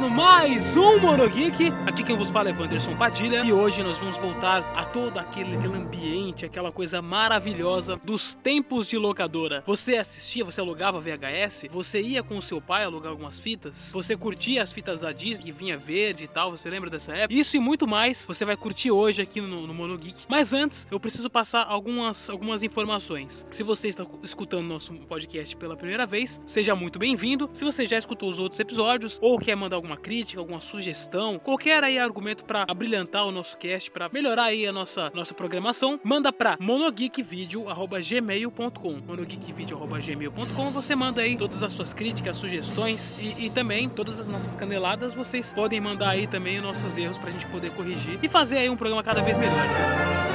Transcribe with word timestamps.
Começando 0.00 0.10
mais 0.10 0.76
um 0.76 0.98
Monogeek. 0.98 1.72
Aqui 1.86 2.02
quem 2.02 2.16
vos 2.16 2.30
fala 2.30 2.48
é 2.48 2.52
Wanderson 2.52 2.96
Padilha 2.96 3.42
e 3.44 3.52
hoje 3.52 3.82
nós 3.82 3.98
vamos 3.98 4.16
voltar 4.16 4.62
todo 4.92 5.18
aquele, 5.18 5.56
ambiente, 5.56 6.44
aquela 6.44 6.72
coisa 6.72 7.00
maravilhosa 7.00 8.00
dos 8.02 8.34
tempos 8.34 8.88
de 8.88 8.96
locadora. 8.96 9.62
Você 9.66 9.96
assistia, 9.96 10.44
você 10.44 10.60
alugava 10.60 11.00
VHS, 11.00 11.66
você 11.70 12.00
ia 12.00 12.22
com 12.22 12.36
o 12.36 12.42
seu 12.42 12.60
pai 12.60 12.84
alugar 12.84 13.12
algumas 13.12 13.38
fitas, 13.38 13.90
você 13.92 14.16
curtia 14.16 14.62
as 14.62 14.72
fitas 14.72 15.00
da 15.00 15.12
Disney 15.12 15.44
que 15.44 15.52
vinha 15.52 15.78
verde 15.78 16.24
e 16.24 16.28
tal, 16.28 16.50
você 16.50 16.68
lembra 16.68 16.90
dessa 16.90 17.12
época? 17.12 17.32
Isso 17.32 17.56
e 17.56 17.60
muito 17.60 17.86
mais 17.86 18.26
você 18.26 18.44
vai 18.44 18.56
curtir 18.56 18.90
hoje 18.90 19.22
aqui 19.22 19.40
no, 19.40 19.66
no 19.66 19.72
Monogeek. 19.72 20.26
Mas 20.28 20.52
antes, 20.52 20.86
eu 20.90 20.98
preciso 20.98 21.30
passar 21.30 21.64
algumas, 21.66 22.28
algumas 22.28 22.62
informações. 22.62 23.46
Se 23.50 23.62
você 23.62 23.88
está 23.88 24.04
escutando 24.22 24.66
nosso 24.66 24.92
podcast 24.94 25.56
pela 25.56 25.76
primeira 25.76 26.04
vez, 26.04 26.40
seja 26.44 26.74
muito 26.74 26.98
bem-vindo. 26.98 27.48
Se 27.52 27.64
você 27.64 27.86
já 27.86 27.96
escutou 27.96 28.28
os 28.28 28.38
outros 28.38 28.58
episódios 28.58 29.18
ou 29.22 29.38
quer 29.38 29.54
mandar 29.54 29.76
alguma 29.76 29.96
crítica, 29.96 30.40
alguma 30.40 30.60
sugestão, 30.60 31.38
qualquer 31.38 31.84
aí 31.84 31.98
argumento 31.98 32.44
para 32.44 32.64
abrilhantar 32.68 33.24
o 33.24 33.30
nosso 33.30 33.56
cast, 33.56 33.90
para 33.90 34.08
melhorar 34.12 34.44
aí 34.44 34.66
a 34.66 34.72
nossa, 34.72 34.79
nossa 35.14 35.34
programação, 35.34 36.00
manda 36.02 36.32
para 36.32 36.56
monogeekvideo@gmail.com. 36.60 39.00
monogeekvideo@gmail.com. 39.06 40.70
Você 40.70 40.94
manda 40.94 41.22
aí 41.22 41.36
todas 41.36 41.62
as 41.62 41.72
suas 41.72 41.92
críticas, 41.92 42.36
sugestões 42.36 43.12
e, 43.18 43.46
e 43.46 43.50
também 43.50 43.88
todas 43.88 44.20
as 44.20 44.28
nossas 44.28 44.54
caneladas, 44.54 45.14
vocês 45.14 45.52
podem 45.52 45.80
mandar 45.80 46.10
aí 46.10 46.26
também 46.26 46.58
os 46.58 46.62
nossos 46.62 46.96
erros 46.96 47.18
pra 47.18 47.30
gente 47.30 47.46
poder 47.46 47.70
corrigir 47.72 48.18
e 48.22 48.28
fazer 48.28 48.58
aí 48.58 48.70
um 48.70 48.76
programa 48.76 49.02
cada 49.02 49.22
vez 49.22 49.36
melhor, 49.36 49.56
né? 49.56 50.29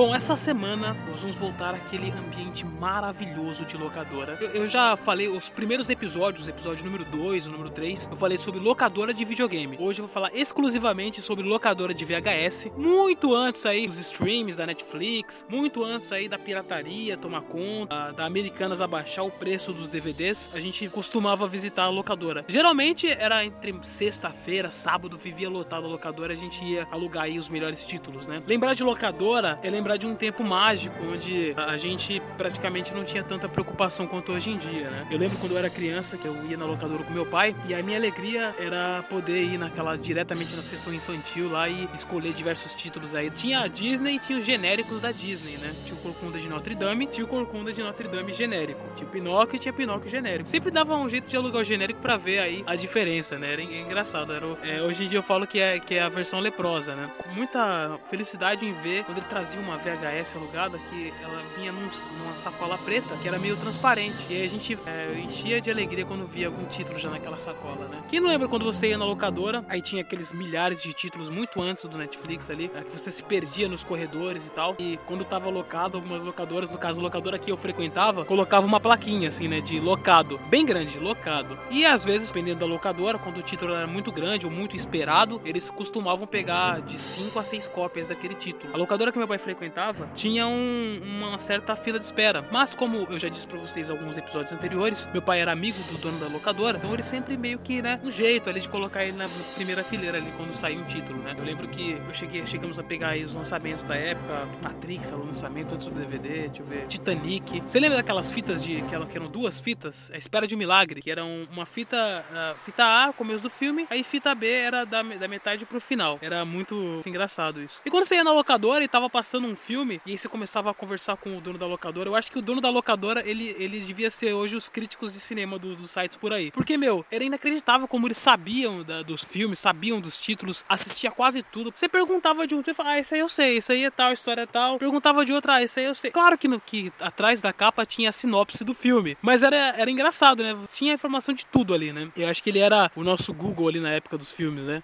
Bom, 0.00 0.14
essa 0.14 0.34
semana 0.34 0.96
nós 1.06 1.20
vamos 1.20 1.36
voltar 1.36 1.74
àquele 1.74 2.10
ambiente 2.10 2.64
maravilhoso 2.64 3.66
de 3.66 3.76
locadora. 3.76 4.38
Eu, 4.40 4.62
eu 4.62 4.66
já 4.66 4.96
falei 4.96 5.28
os 5.28 5.50
primeiros 5.50 5.90
episódios, 5.90 6.48
episódio 6.48 6.86
número 6.86 7.04
2, 7.04 7.48
o 7.48 7.50
número 7.50 7.68
3, 7.68 8.08
eu 8.10 8.16
falei 8.16 8.38
sobre 8.38 8.60
locadora 8.60 9.12
de 9.12 9.22
videogame. 9.26 9.76
Hoje 9.78 10.00
eu 10.00 10.06
vou 10.06 10.10
falar 10.14 10.30
exclusivamente 10.32 11.20
sobre 11.20 11.46
locadora 11.46 11.92
de 11.92 12.02
VHS, 12.06 12.70
muito 12.78 13.34
antes 13.34 13.66
aí 13.66 13.86
dos 13.86 13.98
streams 13.98 14.56
da 14.56 14.64
Netflix, 14.64 15.46
muito 15.50 15.84
antes 15.84 16.10
aí 16.12 16.30
da 16.30 16.38
pirataria 16.38 17.18
tomar 17.18 17.42
conta, 17.42 18.10
da 18.12 18.24
Americanas 18.24 18.80
abaixar 18.80 19.26
o 19.26 19.30
preço 19.30 19.70
dos 19.70 19.86
DVDs, 19.86 20.48
a 20.54 20.60
gente 20.60 20.88
costumava 20.88 21.46
visitar 21.46 21.84
a 21.84 21.90
locadora. 21.90 22.42
Geralmente 22.48 23.06
era 23.06 23.44
entre 23.44 23.78
sexta-feira, 23.82 24.70
sábado, 24.70 25.18
vivia 25.18 25.50
lotado 25.50 25.84
a 25.84 25.90
locadora, 25.90 26.32
a 26.32 26.36
gente 26.36 26.64
ia 26.64 26.88
alugar 26.90 27.24
aí 27.24 27.38
os 27.38 27.50
melhores 27.50 27.84
títulos, 27.84 28.26
né? 28.26 28.42
Lembrar 28.46 28.72
de 28.72 28.82
locadora 28.82 29.60
é 29.62 29.68
lembrar 29.68 29.89
de 29.96 30.06
um 30.06 30.14
tempo 30.14 30.42
mágico 30.44 30.96
onde 31.12 31.54
a 31.56 31.76
gente 31.76 32.20
praticamente 32.36 32.94
não 32.94 33.04
tinha 33.04 33.22
tanta 33.22 33.48
preocupação 33.48 34.06
quanto 34.06 34.32
hoje 34.32 34.50
em 34.50 34.56
dia, 34.56 34.90
né? 34.90 35.06
Eu 35.10 35.18
lembro 35.18 35.38
quando 35.38 35.52
eu 35.52 35.58
era 35.58 35.70
criança 35.70 36.16
que 36.16 36.26
eu 36.26 36.44
ia 36.46 36.56
na 36.56 36.64
locadora 36.64 37.04
com 37.04 37.12
meu 37.12 37.26
pai 37.26 37.54
e 37.68 37.74
a 37.74 37.82
minha 37.82 37.96
alegria 37.98 38.54
era 38.58 39.02
poder 39.08 39.42
ir 39.42 39.58
naquela 39.58 39.96
diretamente 39.96 40.54
na 40.54 40.62
sessão 40.62 40.92
infantil 40.92 41.50
lá 41.50 41.68
e 41.68 41.88
escolher 41.94 42.32
diversos 42.32 42.74
títulos 42.74 43.14
aí. 43.14 43.30
Tinha 43.30 43.60
a 43.60 43.66
Disney 43.66 44.18
tinha 44.18 44.38
os 44.38 44.44
genéricos 44.44 45.00
da 45.00 45.12
Disney, 45.12 45.56
né? 45.58 45.74
Tinha 45.84 45.96
o 45.96 46.00
Corcunda 46.00 46.38
de 46.38 46.48
Notre 46.48 46.74
Dame, 46.74 47.06
tinha 47.06 47.24
o 47.24 47.28
Corcunda 47.28 47.72
de 47.72 47.82
Notre 47.82 48.08
Dame 48.08 48.32
genérico. 48.32 48.80
Tinha 48.94 49.06
o 49.06 49.10
Pinóquio 49.10 49.58
tinha 49.58 49.72
o 49.72 49.74
Pinóquio 49.74 50.10
genérico. 50.10 50.48
Sempre 50.48 50.70
dava 50.70 50.96
um 50.96 51.08
jeito 51.08 51.28
de 51.28 51.36
alugar 51.36 51.60
o 51.60 51.64
genérico 51.64 52.00
para 52.00 52.16
ver 52.16 52.38
aí 52.38 52.64
a 52.66 52.74
diferença, 52.74 53.38
né? 53.38 53.52
Era 53.52 53.62
engraçado. 53.62 54.32
Era, 54.32 54.46
é, 54.62 54.82
hoje 54.82 55.04
em 55.04 55.08
dia 55.08 55.18
eu 55.18 55.22
falo 55.22 55.46
que 55.46 55.60
é, 55.60 55.78
que 55.78 55.94
é 55.94 56.02
a 56.02 56.08
versão 56.08 56.40
leprosa, 56.40 56.94
né? 56.94 57.10
Com 57.18 57.28
muita 57.30 57.98
felicidade 58.06 58.66
em 58.66 58.72
ver 58.72 59.04
quando 59.04 59.18
ele 59.18 59.26
trazia 59.26 59.60
uma 59.60 59.76
VHS 59.80 60.36
alugada 60.36 60.78
que 60.78 61.12
ela 61.22 61.42
vinha 61.56 61.72
num, 61.72 61.88
numa 62.18 62.38
sacola 62.38 62.78
preta 62.78 63.16
que 63.16 63.28
era 63.28 63.38
meio 63.38 63.56
transparente. 63.56 64.26
E 64.28 64.36
aí 64.36 64.44
a 64.44 64.48
gente 64.48 64.78
é, 64.86 65.18
enchia 65.18 65.60
de 65.60 65.70
alegria 65.70 66.04
quando 66.04 66.26
via 66.26 66.46
algum 66.46 66.64
título 66.66 66.98
já 66.98 67.10
naquela 67.10 67.38
sacola, 67.38 67.88
né? 67.88 68.02
Quem 68.08 68.20
não 68.20 68.28
lembra 68.28 68.48
quando 68.48 68.64
você 68.64 68.88
ia 68.88 68.98
na 68.98 69.04
locadora, 69.04 69.64
aí 69.68 69.80
tinha 69.80 70.02
aqueles 70.02 70.32
milhares 70.32 70.82
de 70.82 70.92
títulos 70.92 71.30
muito 71.30 71.60
antes 71.60 71.84
do 71.84 71.96
Netflix 71.96 72.50
ali, 72.50 72.70
né, 72.72 72.82
que 72.82 72.90
você 72.90 73.10
se 73.10 73.22
perdia 73.22 73.68
nos 73.68 73.82
corredores 73.82 74.46
e 74.46 74.52
tal. 74.52 74.76
E 74.78 74.98
quando 75.06 75.24
tava 75.24 75.48
locado, 75.48 75.96
algumas 75.96 76.24
locadoras, 76.24 76.70
no 76.70 76.78
caso 76.78 77.00
a 77.00 77.02
locadora 77.02 77.38
que 77.38 77.50
eu 77.50 77.56
frequentava, 77.56 78.24
colocava 78.24 78.66
uma 78.66 78.80
plaquinha 78.80 79.28
assim, 79.28 79.48
né, 79.48 79.60
de 79.60 79.80
locado, 79.80 80.38
bem 80.48 80.64
grande, 80.64 80.98
locado. 80.98 81.58
E 81.70 81.84
às 81.84 82.04
vezes, 82.04 82.28
dependendo 82.28 82.60
da 82.60 82.66
locadora, 82.66 83.18
quando 83.18 83.38
o 83.38 83.42
título 83.42 83.74
era 83.74 83.86
muito 83.86 84.12
grande 84.12 84.46
ou 84.46 84.52
muito 84.52 84.76
esperado, 84.76 85.40
eles 85.44 85.70
costumavam 85.70 86.26
pegar 86.26 86.80
de 86.80 86.98
5 86.98 87.38
a 87.38 87.44
6 87.44 87.68
cópias 87.68 88.08
daquele 88.08 88.34
título. 88.34 88.72
A 88.74 88.76
locadora 88.76 89.10
que 89.10 89.18
meu 89.18 89.28
pai 89.28 89.38
frequentava 89.38 89.69
tinha 90.14 90.46
um, 90.46 91.00
uma 91.02 91.38
certa 91.38 91.74
fila 91.76 91.98
de 91.98 92.04
espera. 92.04 92.44
Mas 92.50 92.74
como 92.74 93.06
eu 93.10 93.18
já 93.18 93.28
disse 93.28 93.46
para 93.46 93.58
vocês 93.58 93.90
alguns 93.90 94.16
episódios 94.16 94.52
anteriores, 94.52 95.08
meu 95.12 95.22
pai 95.22 95.40
era 95.40 95.52
amigo 95.52 95.78
do 95.84 95.98
dono 95.98 96.18
da 96.18 96.28
locadora, 96.28 96.78
então 96.78 96.92
ele 96.92 97.02
sempre 97.02 97.36
meio 97.36 97.58
que, 97.58 97.82
né, 97.82 98.00
um 98.02 98.10
jeito 98.10 98.48
ali 98.48 98.60
de 98.60 98.68
colocar 98.68 99.04
ele 99.04 99.16
na 99.16 99.28
primeira 99.54 99.82
fileira 99.84 100.18
ali 100.18 100.32
quando 100.36 100.52
saía 100.52 100.78
um 100.78 100.84
título, 100.84 101.22
né? 101.22 101.34
Eu 101.36 101.44
lembro 101.44 101.68
que 101.68 101.92
eu 101.92 102.14
cheguei, 102.14 102.44
chegamos 102.44 102.78
a 102.78 102.82
pegar 102.82 103.10
aí 103.10 103.24
os 103.24 103.34
lançamentos 103.34 103.84
da 103.84 103.96
época, 103.96 104.48
Matrix, 104.62 105.10
o 105.12 105.16
lançamento 105.18 105.74
antes 105.74 105.86
do 105.86 105.92
DVD, 105.92 106.48
deixa 106.48 106.62
eu 106.62 106.66
ver, 106.66 106.86
Titanic. 106.86 107.62
Você 107.64 107.78
lembra 107.80 107.98
daquelas 107.98 108.30
fitas 108.32 108.62
de 108.62 108.82
que, 108.82 108.94
eram 108.94 109.28
duas 109.28 109.60
fitas, 109.60 110.10
A 110.12 110.16
Espera 110.16 110.46
de 110.46 110.54
um 110.54 110.58
Milagre, 110.58 111.00
que 111.00 111.10
eram 111.10 111.46
uma 111.50 111.66
fita, 111.66 112.24
uh, 112.30 112.58
fita 112.58 112.84
A, 112.84 113.12
começo 113.12 113.42
do 113.42 113.50
filme, 113.50 113.86
aí 113.90 114.02
fita 114.02 114.34
B 114.34 114.46
era 114.48 114.84
da, 114.84 115.02
da 115.02 115.28
metade 115.28 115.64
pro 115.64 115.80
final. 115.80 116.18
Era 116.20 116.44
muito 116.44 117.02
engraçado 117.06 117.62
isso. 117.62 117.80
E 117.84 117.90
quando 117.90 118.04
você 118.04 118.16
ia 118.16 118.24
na 118.24 118.32
locadora 118.32 118.84
e 118.84 118.88
tava 118.88 119.08
passando 119.08 119.46
um 119.50 119.56
filme, 119.56 120.00
e 120.06 120.12
aí 120.12 120.18
você 120.18 120.28
começava 120.28 120.70
a 120.70 120.74
conversar 120.74 121.16
com 121.16 121.36
o 121.36 121.40
dono 121.40 121.58
da 121.58 121.66
locadora, 121.66 122.08
eu 122.08 122.14
acho 122.14 122.30
que 122.30 122.38
o 122.38 122.42
dono 122.42 122.60
da 122.60 122.70
locadora, 122.70 123.22
ele, 123.28 123.54
ele 123.58 123.80
devia 123.80 124.10
ser 124.10 124.32
hoje 124.32 124.56
os 124.56 124.68
críticos 124.68 125.12
de 125.12 125.18
cinema 125.18 125.58
dos, 125.58 125.78
dos 125.78 125.90
sites 125.90 126.16
por 126.16 126.32
aí. 126.32 126.50
Porque, 126.50 126.76
meu, 126.76 127.04
era 127.10 127.24
inacreditável 127.24 127.86
como 127.86 128.06
eles 128.06 128.18
sabiam 128.18 128.82
da, 128.82 129.02
dos 129.02 129.24
filmes, 129.24 129.58
sabiam 129.58 130.00
dos 130.00 130.20
títulos, 130.20 130.64
assistia 130.68 131.10
quase 131.10 131.42
tudo. 131.42 131.72
Você 131.74 131.88
perguntava 131.88 132.46
de 132.46 132.54
um, 132.54 132.62
você 132.62 132.74
falava, 132.74 132.96
ah, 132.96 133.00
isso 133.00 133.14
aí 133.14 133.20
eu 133.20 133.28
sei, 133.28 133.56
isso 133.58 133.72
aí 133.72 133.84
é 133.84 133.90
tal, 133.90 134.12
história 134.12 134.42
é 134.42 134.46
tal. 134.46 134.78
Perguntava 134.78 135.24
de 135.24 135.32
outra, 135.32 135.54
ah, 135.54 135.62
isso 135.62 135.78
aí 135.78 135.86
eu 135.86 135.94
sei. 135.94 136.10
Claro 136.10 136.38
que, 136.38 136.48
no, 136.48 136.60
que 136.60 136.92
atrás 137.00 137.40
da 137.40 137.52
capa 137.52 137.84
tinha 137.84 138.08
a 138.08 138.12
sinopse 138.12 138.64
do 138.64 138.74
filme, 138.74 139.16
mas 139.20 139.42
era, 139.42 139.56
era 139.56 139.90
engraçado, 139.90 140.42
né? 140.42 140.56
Tinha 140.72 140.94
informação 140.94 141.34
de 141.34 141.44
tudo 141.46 141.74
ali, 141.74 141.92
né? 141.92 142.10
Eu 142.16 142.28
acho 142.28 142.42
que 142.42 142.50
ele 142.50 142.58
era 142.58 142.90
o 142.94 143.02
nosso 143.02 143.32
Google 143.32 143.68
ali 143.68 143.80
na 143.80 143.90
época 143.90 144.16
dos 144.16 144.32
filmes, 144.32 144.66
né? 144.66 144.82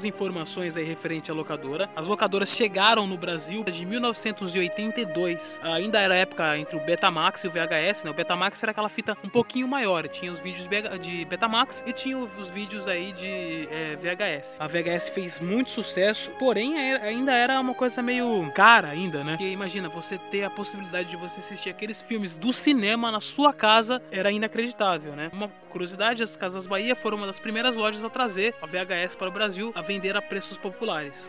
Algumas 0.00 0.04
informações 0.04 0.76
aí 0.76 0.84
referente 0.84 1.30
à 1.30 1.34
locadora. 1.34 1.90
As 1.94 2.06
locadoras 2.06 2.50
chegaram 2.50 3.06
no 3.06 3.16
Brasil 3.16 3.62
de 3.64 3.84
1982. 3.84 5.60
Ainda 5.62 6.00
era 6.00 6.14
época 6.14 6.56
entre 6.56 6.76
o 6.76 6.80
Betamax 6.80 7.44
e 7.44 7.48
o 7.48 7.50
VHS, 7.50 8.04
né? 8.04 8.10
O 8.10 8.14
Betamax 8.14 8.62
era 8.62 8.72
aquela 8.72 8.88
fita 8.88 9.16
um 9.22 9.28
pouquinho 9.28 9.68
maior. 9.68 10.08
Tinha 10.08 10.32
os 10.32 10.40
vídeos 10.40 10.68
de 11.00 11.24
Betamax 11.24 11.84
e 11.86 11.92
tinha 11.92 12.16
os 12.18 12.48
vídeos 12.48 12.88
aí 12.88 13.12
de 13.12 13.68
é, 13.70 13.96
VHS. 13.96 14.56
A 14.58 14.66
VHS 14.66 15.08
fez 15.10 15.40
muito 15.40 15.70
sucesso, 15.70 16.30
porém 16.38 16.78
ainda 16.78 17.32
era 17.32 17.60
uma 17.60 17.74
coisa 17.74 18.02
meio 18.02 18.50
cara 18.52 18.88
ainda, 18.88 19.22
né? 19.22 19.32
Porque 19.32 19.48
imagina, 19.48 19.88
você 19.88 20.18
ter 20.18 20.44
a 20.44 20.50
possibilidade 20.50 21.10
de 21.10 21.16
você 21.16 21.40
assistir 21.40 21.70
aqueles 21.70 22.00
filmes 22.02 22.36
do 22.36 22.52
cinema 22.52 23.10
na 23.10 23.20
sua 23.20 23.52
casa 23.52 24.02
era 24.10 24.30
inacreditável, 24.30 25.14
né? 25.14 25.30
Uma 25.32 25.48
curiosidade, 25.68 26.22
as 26.22 26.36
Casas 26.36 26.66
Bahia 26.66 26.96
foram 26.96 27.16
uma 27.18 27.26
das 27.26 27.38
primeiras 27.38 27.76
lojas 27.76 28.04
a 28.04 28.08
trazer 28.08 28.54
a 28.60 28.66
VHS 28.66 29.14
para 29.14 29.28
o 29.28 29.32
Brasil 29.32 29.72
a 29.74 29.82
vender 29.90 30.16
a 30.16 30.22
preços 30.22 30.56
populares. 30.56 31.28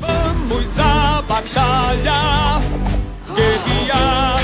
Vamos 0.00 0.78
à 0.80 1.22
batalha, 1.22 2.60
guerrear, 3.36 4.40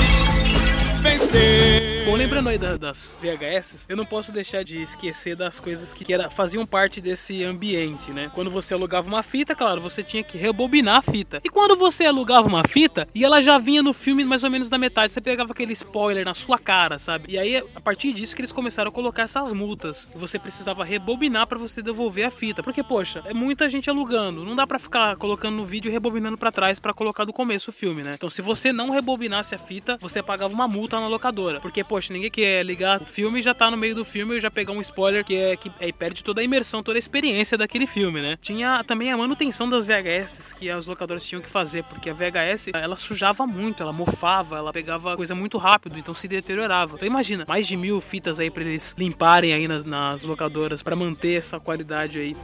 vencer. 1.01 1.96
Lembrando 2.15 2.49
aí 2.49 2.57
da- 2.57 2.77
das 2.77 3.17
VHS, 3.21 3.85
eu 3.89 3.97
não 3.97 4.05
posso 4.05 4.31
deixar 4.31 4.63
de 4.63 4.81
esquecer 4.81 5.35
das 5.35 5.59
coisas 5.59 5.93
que 5.93 6.13
era, 6.13 6.29
faziam 6.29 6.65
parte 6.65 7.01
desse 7.01 7.43
ambiente, 7.43 8.11
né? 8.11 8.31
Quando 8.33 8.49
você 8.49 8.73
alugava 8.73 9.07
uma 9.07 9.21
fita, 9.23 9.53
claro, 9.55 9.81
você 9.81 10.01
tinha 10.01 10.23
que 10.23 10.37
rebobinar 10.37 10.97
a 10.97 11.01
fita. 11.01 11.41
E 11.43 11.49
quando 11.49 11.75
você 11.75 12.05
alugava 12.05 12.47
uma 12.47 12.63
fita 12.67 13.07
e 13.13 13.25
ela 13.25 13.41
já 13.41 13.57
vinha 13.57 13.83
no 13.83 13.93
filme 13.93 14.23
mais 14.23 14.43
ou 14.43 14.49
menos 14.49 14.69
da 14.69 14.77
metade, 14.77 15.11
você 15.11 15.19
pegava 15.21 15.51
aquele 15.51 15.73
spoiler 15.73 16.23
na 16.25 16.33
sua 16.33 16.57
cara, 16.57 16.97
sabe? 16.97 17.25
E 17.33 17.37
aí, 17.37 17.57
a 17.75 17.81
partir 17.81 18.13
disso 18.13 18.35
que 18.35 18.41
eles 18.41 18.51
começaram 18.51 18.89
a 18.89 18.93
colocar 18.93 19.23
essas 19.23 19.51
multas, 19.51 20.05
que 20.05 20.17
você 20.17 20.39
precisava 20.39 20.85
rebobinar 20.85 21.45
pra 21.47 21.57
você 21.57 21.81
devolver 21.81 22.25
a 22.25 22.31
fita. 22.31 22.63
Porque, 22.63 22.83
poxa, 22.83 23.21
é 23.25 23.33
muita 23.33 23.67
gente 23.67 23.89
alugando, 23.89 24.45
não 24.45 24.55
dá 24.55 24.65
pra 24.65 24.79
ficar 24.79 25.15
colocando 25.17 25.55
no 25.57 25.65
vídeo 25.65 25.89
e 25.89 25.91
rebobinando 25.91 26.37
pra 26.37 26.51
trás 26.51 26.79
pra 26.79 26.93
colocar 26.93 27.25
do 27.25 27.33
começo 27.33 27.69
o 27.69 27.73
filme, 27.73 28.01
né? 28.03 28.13
Então, 28.13 28.29
se 28.29 28.41
você 28.41 28.71
não 28.71 28.91
rebobinasse 28.91 29.53
a 29.55 29.57
fita, 29.57 29.97
você 29.99 30.23
pagava 30.23 30.53
uma 30.53 30.67
multa 30.67 30.99
na 30.99 31.07
locadora. 31.07 31.59
Porque, 31.59 31.83
poxa, 31.83 31.96
ninguém 32.11 32.29
quer 32.29 32.63
ligar 32.63 33.01
o 33.01 33.05
filme 33.05 33.39
e 33.39 33.41
já 33.41 33.53
tá 33.53 33.69
no 33.69 33.77
meio 33.77 33.95
do 33.95 34.05
filme 34.05 34.37
e 34.37 34.39
já 34.39 34.49
pegar 34.51 34.73
um 34.73 34.81
spoiler 34.81 35.23
que 35.23 35.35
é 35.35 35.55
que 35.55 35.71
aí 35.79 35.91
perde 35.91 36.23
toda 36.23 36.41
a 36.41 36.43
imersão, 36.43 36.83
toda 36.83 36.97
a 36.97 36.99
experiência 36.99 37.57
daquele 37.57 37.87
filme, 37.87 38.21
né? 38.21 38.37
Tinha 38.41 38.83
também 38.83 39.11
a 39.11 39.17
manutenção 39.17 39.67
das 39.69 39.85
VHS 39.85 40.53
que 40.53 40.69
as 40.69 40.87
locadoras 40.87 41.25
tinham 41.25 41.41
que 41.41 41.49
fazer, 41.49 41.83
porque 41.83 42.09
a 42.09 42.13
VHS 42.13 42.69
ela 42.73 42.95
sujava 42.95 43.45
muito, 43.47 43.81
ela 43.83 43.93
mofava, 43.93 44.57
ela 44.57 44.71
pegava 44.71 45.15
coisa 45.15 45.35
muito 45.35 45.57
rápido, 45.57 45.97
então 45.97 46.13
se 46.13 46.27
deteriorava. 46.27 46.95
Então 46.95 47.07
imagina, 47.07 47.45
mais 47.47 47.67
de 47.67 47.75
mil 47.75 47.99
fitas 48.01 48.39
aí 48.39 48.49
pra 48.49 48.63
eles 48.63 48.95
limparem 48.97 49.53
aí 49.53 49.67
nas, 49.67 49.83
nas 49.83 50.23
locadoras 50.23 50.83
pra 50.83 50.95
manter 50.95 51.37
essa 51.37 51.59
qualidade 51.59 52.19
aí. 52.19 52.35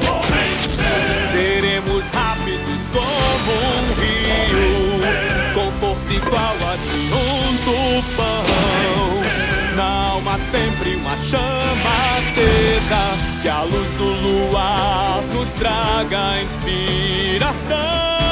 Seremos 1.31 2.05
rápidos 2.09 2.87
como 2.87 3.53
um 3.53 3.93
rio, 4.01 5.53
com 5.53 5.71
força 5.79 6.13
igual 6.13 6.55
a 6.69 6.75
de 6.75 7.13
um 7.13 7.57
tufão. 7.63 8.52
Alma 10.25 10.39
sempre 10.49 10.95
uma 10.95 11.17
chama 11.17 12.17
acesa, 12.17 13.41
que 13.41 13.49
a 13.49 13.61
luz 13.63 13.91
do 13.97 14.05
luar 14.05 15.21
nos 15.33 15.51
traga 15.51 16.41
inspiração. 16.41 18.22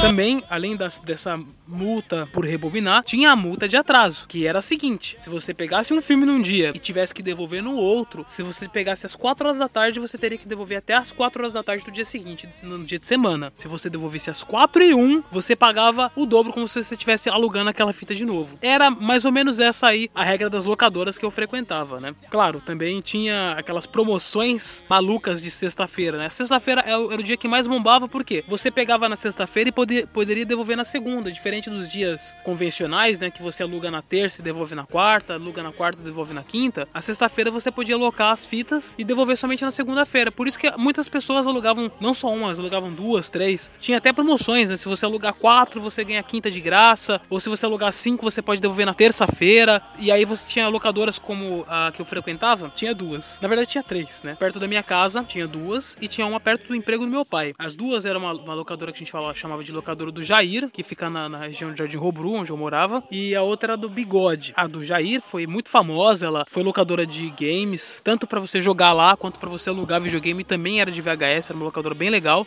Também, 0.00 0.42
além 0.48 0.76
das- 0.76 1.00
dessa 1.00 1.38
multa 1.66 2.28
por 2.32 2.44
rebobinar, 2.44 3.02
tinha 3.02 3.32
a 3.32 3.36
multa 3.36 3.66
de 3.66 3.76
atraso, 3.76 4.28
que 4.28 4.46
era 4.46 4.60
a 4.60 4.62
seguinte: 4.62 5.16
se 5.18 5.28
você 5.28 5.52
pegasse 5.52 5.92
um 5.92 6.00
filme 6.00 6.24
num 6.24 6.40
dia 6.40 6.70
e 6.74 6.78
tivesse 6.78 7.12
que 7.12 7.22
devolver 7.24 7.60
no 7.60 7.74
outro, 7.74 8.22
se 8.24 8.40
você 8.42 8.68
pegasse 8.68 9.04
às 9.04 9.16
4 9.16 9.46
horas 9.48 9.58
da 9.58 9.68
tarde, 9.68 9.98
você 9.98 10.16
teria 10.16 10.38
que 10.38 10.46
devolver 10.46 10.78
até 10.78 10.94
às 10.94 11.10
4 11.10 11.42
horas 11.42 11.54
da 11.54 11.62
tarde 11.64 11.84
do 11.84 11.90
dia 11.90 12.04
seguinte, 12.04 12.48
no 12.62 12.84
dia 12.84 12.98
de 13.00 13.06
semana. 13.06 13.52
Se 13.56 13.66
você 13.66 13.90
devolvesse 13.90 14.30
às 14.30 14.44
4 14.44 14.82
e 14.84 14.94
1, 14.94 15.24
você 15.30 15.56
pagava 15.56 16.12
o 16.14 16.24
dobro 16.24 16.52
como 16.52 16.68
se 16.68 16.84
você 16.84 16.94
estivesse 16.94 17.28
alugando 17.28 17.70
aquela 17.70 17.92
fita 17.92 18.14
de 18.14 18.24
novo. 18.24 18.56
Era 18.62 18.90
mais 18.90 19.24
ou 19.24 19.32
menos 19.32 19.58
essa 19.58 19.88
aí 19.88 20.08
a 20.14 20.22
regra 20.22 20.48
das 20.48 20.66
locadoras 20.66 21.18
que 21.18 21.24
eu 21.24 21.30
frequentava, 21.32 22.00
né? 22.00 22.14
Claro, 22.30 22.60
também 22.60 23.00
tinha 23.00 23.52
aquelas 23.58 23.86
promoções 23.86 24.84
malucas 24.88 25.42
de 25.42 25.50
sexta-feira, 25.50 26.16
né? 26.16 26.30
Sexta-feira 26.30 26.84
o 27.00 27.10
era 27.10 27.20
o 27.20 27.24
dia 27.24 27.36
que 27.36 27.48
mais 27.48 27.66
bombava, 27.66 28.06
porque 28.06 28.44
você 28.46 28.70
pegava 28.70 29.08
na 29.08 29.16
sexta-feira 29.16 29.68
e 29.70 29.72
poder- 29.86 30.06
poderia 30.08 30.44
devolver 30.44 30.76
na 30.76 30.84
segunda, 30.84 31.30
diferente 31.30 31.70
dos 31.70 31.88
dias 31.88 32.36
convencionais, 32.42 33.20
né? 33.20 33.30
Que 33.30 33.40
você 33.42 33.62
aluga 33.62 33.90
na 33.90 34.02
terça 34.02 34.40
e 34.40 34.44
devolve 34.44 34.74
na 34.74 34.84
quarta, 34.84 35.34
aluga 35.34 35.62
na 35.62 35.72
quarta 35.72 36.00
e 36.00 36.04
devolve 36.04 36.34
na 36.34 36.42
quinta. 36.42 36.88
A 36.92 37.00
sexta-feira 37.00 37.50
você 37.50 37.70
podia 37.70 37.94
alocar 37.94 38.32
as 38.32 38.44
fitas 38.44 38.94
e 38.98 39.04
devolver 39.04 39.36
somente 39.36 39.64
na 39.64 39.70
segunda-feira. 39.70 40.32
Por 40.32 40.48
isso 40.48 40.58
que 40.58 40.70
muitas 40.76 41.08
pessoas 41.08 41.46
alugavam 41.46 41.90
não 42.00 42.12
só 42.12 42.32
uma, 42.34 42.50
alugavam 42.52 42.92
duas, 42.92 43.30
três. 43.30 43.70
Tinha 43.78 43.98
até 43.98 44.12
promoções, 44.12 44.70
né? 44.70 44.76
Se 44.76 44.88
você 44.88 45.06
alugar 45.06 45.34
quatro, 45.34 45.80
você 45.80 46.02
ganha 46.04 46.22
quinta 46.22 46.50
de 46.50 46.60
graça. 46.60 47.20
Ou 47.30 47.38
se 47.38 47.48
você 47.48 47.64
alugar 47.64 47.92
cinco, 47.92 48.24
você 48.24 48.42
pode 48.42 48.60
devolver 48.60 48.86
na 48.86 48.94
terça-feira. 48.94 49.80
E 49.98 50.10
aí 50.10 50.24
você 50.24 50.46
tinha 50.46 50.68
locadoras 50.68 51.18
como 51.18 51.64
a 51.68 51.92
que 51.92 52.00
eu 52.00 52.04
frequentava, 52.04 52.70
tinha 52.74 52.94
duas. 52.94 53.38
Na 53.40 53.46
verdade, 53.48 53.70
tinha 53.70 53.82
três, 53.82 54.22
né? 54.22 54.34
Perto 54.34 54.58
da 54.58 54.66
minha 54.66 54.82
casa 54.82 55.22
tinha 55.22 55.46
duas 55.46 55.96
e 56.00 56.08
tinha 56.08 56.26
uma 56.26 56.40
perto 56.40 56.68
do 56.68 56.74
emprego 56.74 57.04
do 57.04 57.10
meu 57.10 57.24
pai. 57.24 57.54
As 57.58 57.76
duas 57.76 58.04
eram 58.04 58.20
uma, 58.20 58.32
uma 58.32 58.54
locadora 58.54 58.90
que 58.90 58.96
a 58.96 59.00
gente 59.00 59.12
falava, 59.12 59.34
chamava 59.34 59.62
de 59.62 59.72
locadora 59.76 60.10
do 60.10 60.22
Jair, 60.22 60.68
que 60.70 60.82
fica 60.82 61.08
na, 61.08 61.28
na 61.28 61.38
região 61.38 61.72
de 61.72 61.78
Jardim 61.78 61.96
Robru, 61.96 62.32
onde 62.32 62.50
eu 62.50 62.56
morava. 62.56 63.02
E 63.10 63.34
a 63.34 63.42
outra 63.42 63.72
era 63.72 63.76
do 63.76 63.88
Bigode. 63.88 64.52
A 64.56 64.66
do 64.66 64.82
Jair 64.82 65.20
foi 65.20 65.46
muito 65.46 65.68
famosa, 65.68 66.26
ela 66.26 66.44
foi 66.48 66.62
locadora 66.62 67.06
de 67.06 67.30
games, 67.30 68.00
tanto 68.02 68.26
pra 68.26 68.40
você 68.40 68.60
jogar 68.60 68.92
lá 68.92 69.16
quanto 69.16 69.38
pra 69.38 69.48
você 69.48 69.70
alugar 69.70 70.00
videogame. 70.00 70.42
Também 70.42 70.80
era 70.80 70.90
de 70.90 71.00
VHS, 71.00 71.50
era 71.50 71.56
uma 71.56 71.66
locadora 71.66 71.94
bem 71.94 72.10
legal. 72.10 72.46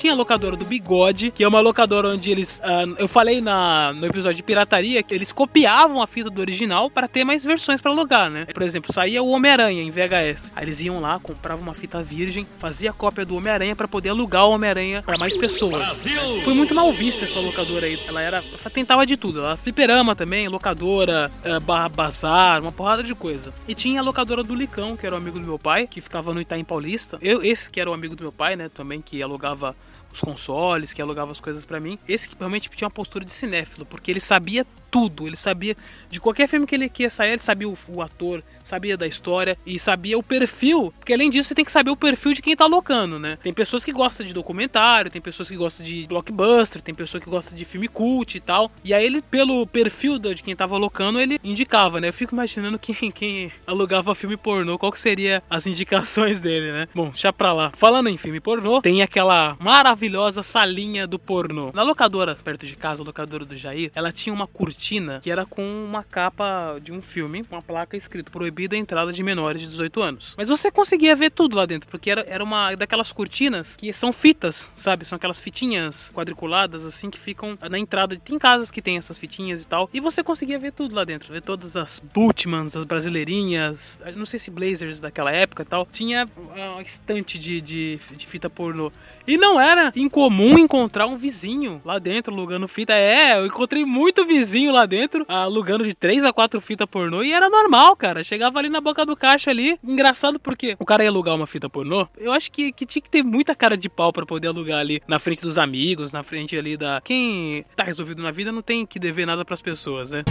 Tinha 0.00 0.14
a 0.14 0.16
locadora 0.16 0.56
do 0.56 0.64
Bigode, 0.64 1.30
que 1.30 1.44
é 1.44 1.46
uma 1.46 1.60
locadora 1.60 2.08
onde 2.08 2.30
eles. 2.30 2.58
ah, 2.64 2.84
eu 2.96 3.06
falei 3.06 3.42
na, 3.42 3.92
no 3.92 4.06
episódio 4.06 4.38
de 4.38 4.42
pirataria 4.42 5.02
que 5.02 5.14
eles 5.14 5.30
copiavam 5.30 6.00
a 6.00 6.06
fita 6.06 6.30
do 6.30 6.40
original 6.40 6.88
para 6.88 7.06
ter 7.06 7.22
mais 7.22 7.44
versões 7.44 7.82
para 7.82 7.90
alugar, 7.90 8.30
né? 8.30 8.46
Por 8.46 8.62
exemplo, 8.62 8.90
saía 8.90 9.22
o 9.22 9.28
Homem-Aranha 9.28 9.82
em 9.82 9.90
VHS. 9.90 10.54
Aí 10.56 10.64
eles 10.64 10.80
iam 10.80 11.00
lá, 11.02 11.18
compravam 11.18 11.64
uma 11.64 11.74
fita 11.74 12.02
virgem, 12.02 12.46
fazia 12.58 12.94
cópia 12.94 13.26
do 13.26 13.36
Homem-Aranha 13.36 13.76
para 13.76 13.86
poder 13.86 14.08
alugar 14.08 14.46
o 14.46 14.52
Homem-Aranha 14.52 15.02
para 15.02 15.18
mais 15.18 15.36
pessoas. 15.36 16.02
Foi 16.44 16.54
muito 16.54 16.74
mal 16.74 16.90
vista 16.94 17.24
essa 17.24 17.38
locadora 17.38 17.84
aí. 17.84 18.00
Ela 18.08 18.22
era. 18.22 18.42
Tentava 18.72 19.04
de 19.04 19.18
tudo. 19.18 19.40
Ela 19.40 19.54
fliperama 19.54 20.16
também, 20.16 20.48
locadora, 20.48 21.30
ah, 21.44 21.60
barra 21.60 21.90
bazar, 21.90 22.62
uma 22.62 22.72
porrada 22.72 23.02
de 23.02 23.14
coisa. 23.14 23.52
E 23.68 23.74
tinha 23.74 24.00
a 24.00 24.02
locadora 24.02 24.42
do 24.42 24.54
Licão, 24.54 24.96
que 24.96 25.04
era 25.04 25.14
o 25.14 25.18
amigo 25.18 25.38
do 25.38 25.44
meu 25.44 25.58
pai, 25.58 25.86
que 25.86 26.00
ficava 26.00 26.32
no 26.32 26.40
Itaim 26.40 26.64
Paulista. 26.64 27.18
Eu, 27.20 27.42
esse 27.42 27.70
que 27.70 27.78
era 27.78 27.90
o 27.90 27.92
amigo 27.92 28.16
do 28.16 28.22
meu 28.22 28.32
pai, 28.32 28.56
né? 28.56 28.70
Também, 28.70 29.02
que 29.02 29.22
alugava 29.22 29.76
os 30.12 30.20
consoles, 30.20 30.92
que 30.92 31.00
alugava 31.00 31.30
as 31.30 31.40
coisas 31.40 31.64
pra 31.64 31.80
mim. 31.80 31.98
Esse 32.08 32.28
que 32.28 32.36
realmente 32.38 32.68
tinha 32.70 32.86
uma 32.86 32.90
postura 32.90 33.24
de 33.24 33.32
cinéfilo, 33.32 33.86
porque 33.86 34.10
ele 34.10 34.20
sabia 34.20 34.66
tudo, 34.90 35.26
ele 35.26 35.36
sabia 35.36 35.76
de 36.10 36.20
qualquer 36.20 36.48
filme 36.48 36.66
que 36.66 36.74
ele 36.74 36.90
ia 36.98 37.10
sair, 37.10 37.30
ele 37.30 37.38
sabia 37.38 37.68
o, 37.68 37.78
o 37.88 38.02
ator, 38.02 38.42
sabia 38.62 38.96
da 38.96 39.06
história 39.06 39.56
e 39.64 39.78
sabia 39.78 40.18
o 40.18 40.22
perfil, 40.22 40.92
porque 40.98 41.12
além 41.14 41.30
disso 41.30 41.48
você 41.48 41.54
tem 41.54 41.64
que 41.64 41.72
saber 41.72 41.90
o 41.90 41.96
perfil 41.96 42.32
de 42.32 42.42
quem 42.42 42.56
tá 42.56 42.66
locando, 42.66 43.18
né? 43.18 43.38
Tem 43.42 43.52
pessoas 43.52 43.84
que 43.84 43.92
gostam 43.92 44.26
de 44.26 44.34
documentário, 44.34 45.10
tem 45.10 45.20
pessoas 45.20 45.48
que 45.48 45.56
gostam 45.56 45.86
de 45.86 46.06
blockbuster, 46.06 46.82
tem 46.82 46.94
pessoa 46.94 47.20
que 47.20 47.30
gosta 47.30 47.54
de 47.54 47.64
filme 47.64 47.88
cult 47.88 48.36
e 48.36 48.40
tal. 48.40 48.70
E 48.84 48.92
aí 48.92 49.04
ele, 49.04 49.22
pelo 49.22 49.66
perfil 49.66 50.18
de 50.18 50.42
quem 50.42 50.56
tava 50.56 50.76
locando, 50.76 51.20
ele 51.20 51.38
indicava, 51.42 52.00
né? 52.00 52.08
Eu 52.08 52.12
fico 52.12 52.34
imaginando 52.34 52.78
quem, 52.78 52.94
quem 53.10 53.50
alugava 53.66 54.14
filme 54.14 54.36
pornô, 54.36 54.78
qual 54.78 54.92
que 54.92 55.00
seria 55.00 55.42
as 55.48 55.66
indicações 55.66 56.40
dele, 56.40 56.72
né? 56.72 56.88
Bom, 56.94 57.10
deixa 57.10 57.32
pra 57.32 57.52
lá. 57.52 57.72
Falando 57.74 58.08
em 58.08 58.16
filme 58.16 58.40
pornô, 58.40 58.82
tem 58.82 59.02
aquela 59.02 59.56
maravilhosa 59.60 60.42
salinha 60.42 61.06
do 61.06 61.18
pornô. 61.18 61.70
Na 61.72 61.82
locadora, 61.82 62.34
perto 62.34 62.66
de 62.66 62.76
casa, 62.76 63.02
a 63.02 63.06
locadora 63.06 63.44
do 63.44 63.56
Jair, 63.56 63.90
ela 63.94 64.12
tinha 64.12 64.34
uma 64.34 64.46
cortina 64.46 64.79
que 65.20 65.30
era 65.30 65.44
com 65.44 65.62
uma 65.84 66.02
capa 66.02 66.78
de 66.82 66.92
um 66.92 67.02
filme, 67.02 67.44
uma 67.50 67.60
placa 67.60 67.96
escrito 67.96 68.32
proibido 68.32 68.74
a 68.74 68.78
entrada 68.78 69.12
de 69.12 69.22
menores 69.22 69.60
de 69.60 69.68
18 69.68 70.02
anos. 70.02 70.34
Mas 70.36 70.48
você 70.48 70.70
conseguia 70.70 71.14
ver 71.14 71.30
tudo 71.30 71.56
lá 71.56 71.66
dentro, 71.66 71.88
porque 71.88 72.10
era, 72.10 72.22
era 72.26 72.42
uma 72.42 72.74
daquelas 72.74 73.12
cortinas 73.12 73.76
que 73.76 73.92
são 73.92 74.12
fitas, 74.12 74.72
sabe? 74.76 75.04
São 75.04 75.16
aquelas 75.16 75.40
fitinhas 75.40 76.10
quadriculadas 76.14 76.84
assim 76.86 77.10
que 77.10 77.18
ficam 77.18 77.58
na 77.68 77.78
entrada. 77.78 78.16
Tem 78.16 78.38
casas 78.38 78.70
que 78.70 78.80
tem 78.80 78.96
essas 78.96 79.18
fitinhas 79.18 79.62
e 79.62 79.68
tal. 79.68 79.88
E 79.92 80.00
você 80.00 80.22
conseguia 80.22 80.58
ver 80.58 80.72
tudo 80.72 80.94
lá 80.94 81.04
dentro, 81.04 81.32
ver 81.32 81.42
todas 81.42 81.76
as 81.76 82.00
Bultmans, 82.12 82.76
as 82.76 82.84
brasileirinhas, 82.84 83.98
não 84.16 84.26
sei 84.26 84.38
se 84.38 84.50
Blazers 84.50 85.00
daquela 85.00 85.30
época 85.30 85.62
e 85.62 85.66
tal. 85.66 85.86
Tinha 85.90 86.28
uma 86.36 86.82
estante 86.82 87.38
de, 87.38 87.60
de, 87.60 88.00
de 88.16 88.26
fita 88.26 88.48
pornô. 88.48 88.90
E 89.26 89.36
não 89.36 89.60
era 89.60 89.92
incomum 89.94 90.58
encontrar 90.58 91.06
um 91.06 91.16
vizinho 91.16 91.80
lá 91.84 91.98
dentro 91.98 92.32
alugando 92.32 92.66
fita. 92.66 92.92
É, 92.94 93.38
eu 93.38 93.46
encontrei 93.46 93.84
muito 93.84 94.24
vizinho 94.26 94.69
lá 94.70 94.86
dentro 94.86 95.24
alugando 95.28 95.84
de 95.84 95.94
3 95.94 96.24
a 96.24 96.32
4 96.32 96.60
fitas 96.60 96.86
pornô 96.86 97.22
e 97.22 97.32
era 97.32 97.48
normal, 97.48 97.96
cara. 97.96 98.24
Chegava 98.24 98.58
ali 98.58 98.68
na 98.68 98.80
boca 98.80 99.04
do 99.04 99.16
caixa 99.16 99.50
ali. 99.50 99.78
Engraçado 99.84 100.38
porque 100.38 100.76
o 100.78 100.84
cara 100.84 101.02
ia 101.02 101.10
alugar 101.10 101.34
uma 101.34 101.46
fita 101.46 101.68
pornô. 101.68 102.06
Eu 102.16 102.32
acho 102.32 102.50
que, 102.50 102.72
que 102.72 102.86
tinha 102.86 103.02
que 103.02 103.10
ter 103.10 103.22
muita 103.22 103.54
cara 103.54 103.76
de 103.76 103.88
pau 103.88 104.12
pra 104.12 104.26
poder 104.26 104.48
alugar 104.48 104.80
ali 104.80 105.00
na 105.06 105.18
frente 105.18 105.42
dos 105.42 105.58
amigos, 105.58 106.12
na 106.12 106.22
frente 106.22 106.56
ali 106.56 106.76
da. 106.76 107.00
Quem 107.00 107.64
tá 107.76 107.84
resolvido 107.84 108.22
na 108.22 108.30
vida 108.30 108.52
não 108.52 108.62
tem 108.62 108.86
que 108.86 108.98
dever 108.98 109.26
nada 109.26 109.44
pras 109.44 109.62
pessoas, 109.62 110.10
né? 110.10 110.22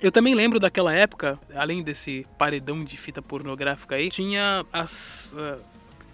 Eu 0.00 0.12
também 0.12 0.34
lembro 0.34 0.60
daquela 0.60 0.92
época, 0.92 1.38
além 1.54 1.82
desse 1.82 2.26
paredão 2.38 2.84
de 2.84 2.96
fita 2.96 3.22
pornográfica 3.22 3.96
aí, 3.96 4.08
tinha 4.08 4.64
as. 4.72 5.34
ah, 5.38 5.58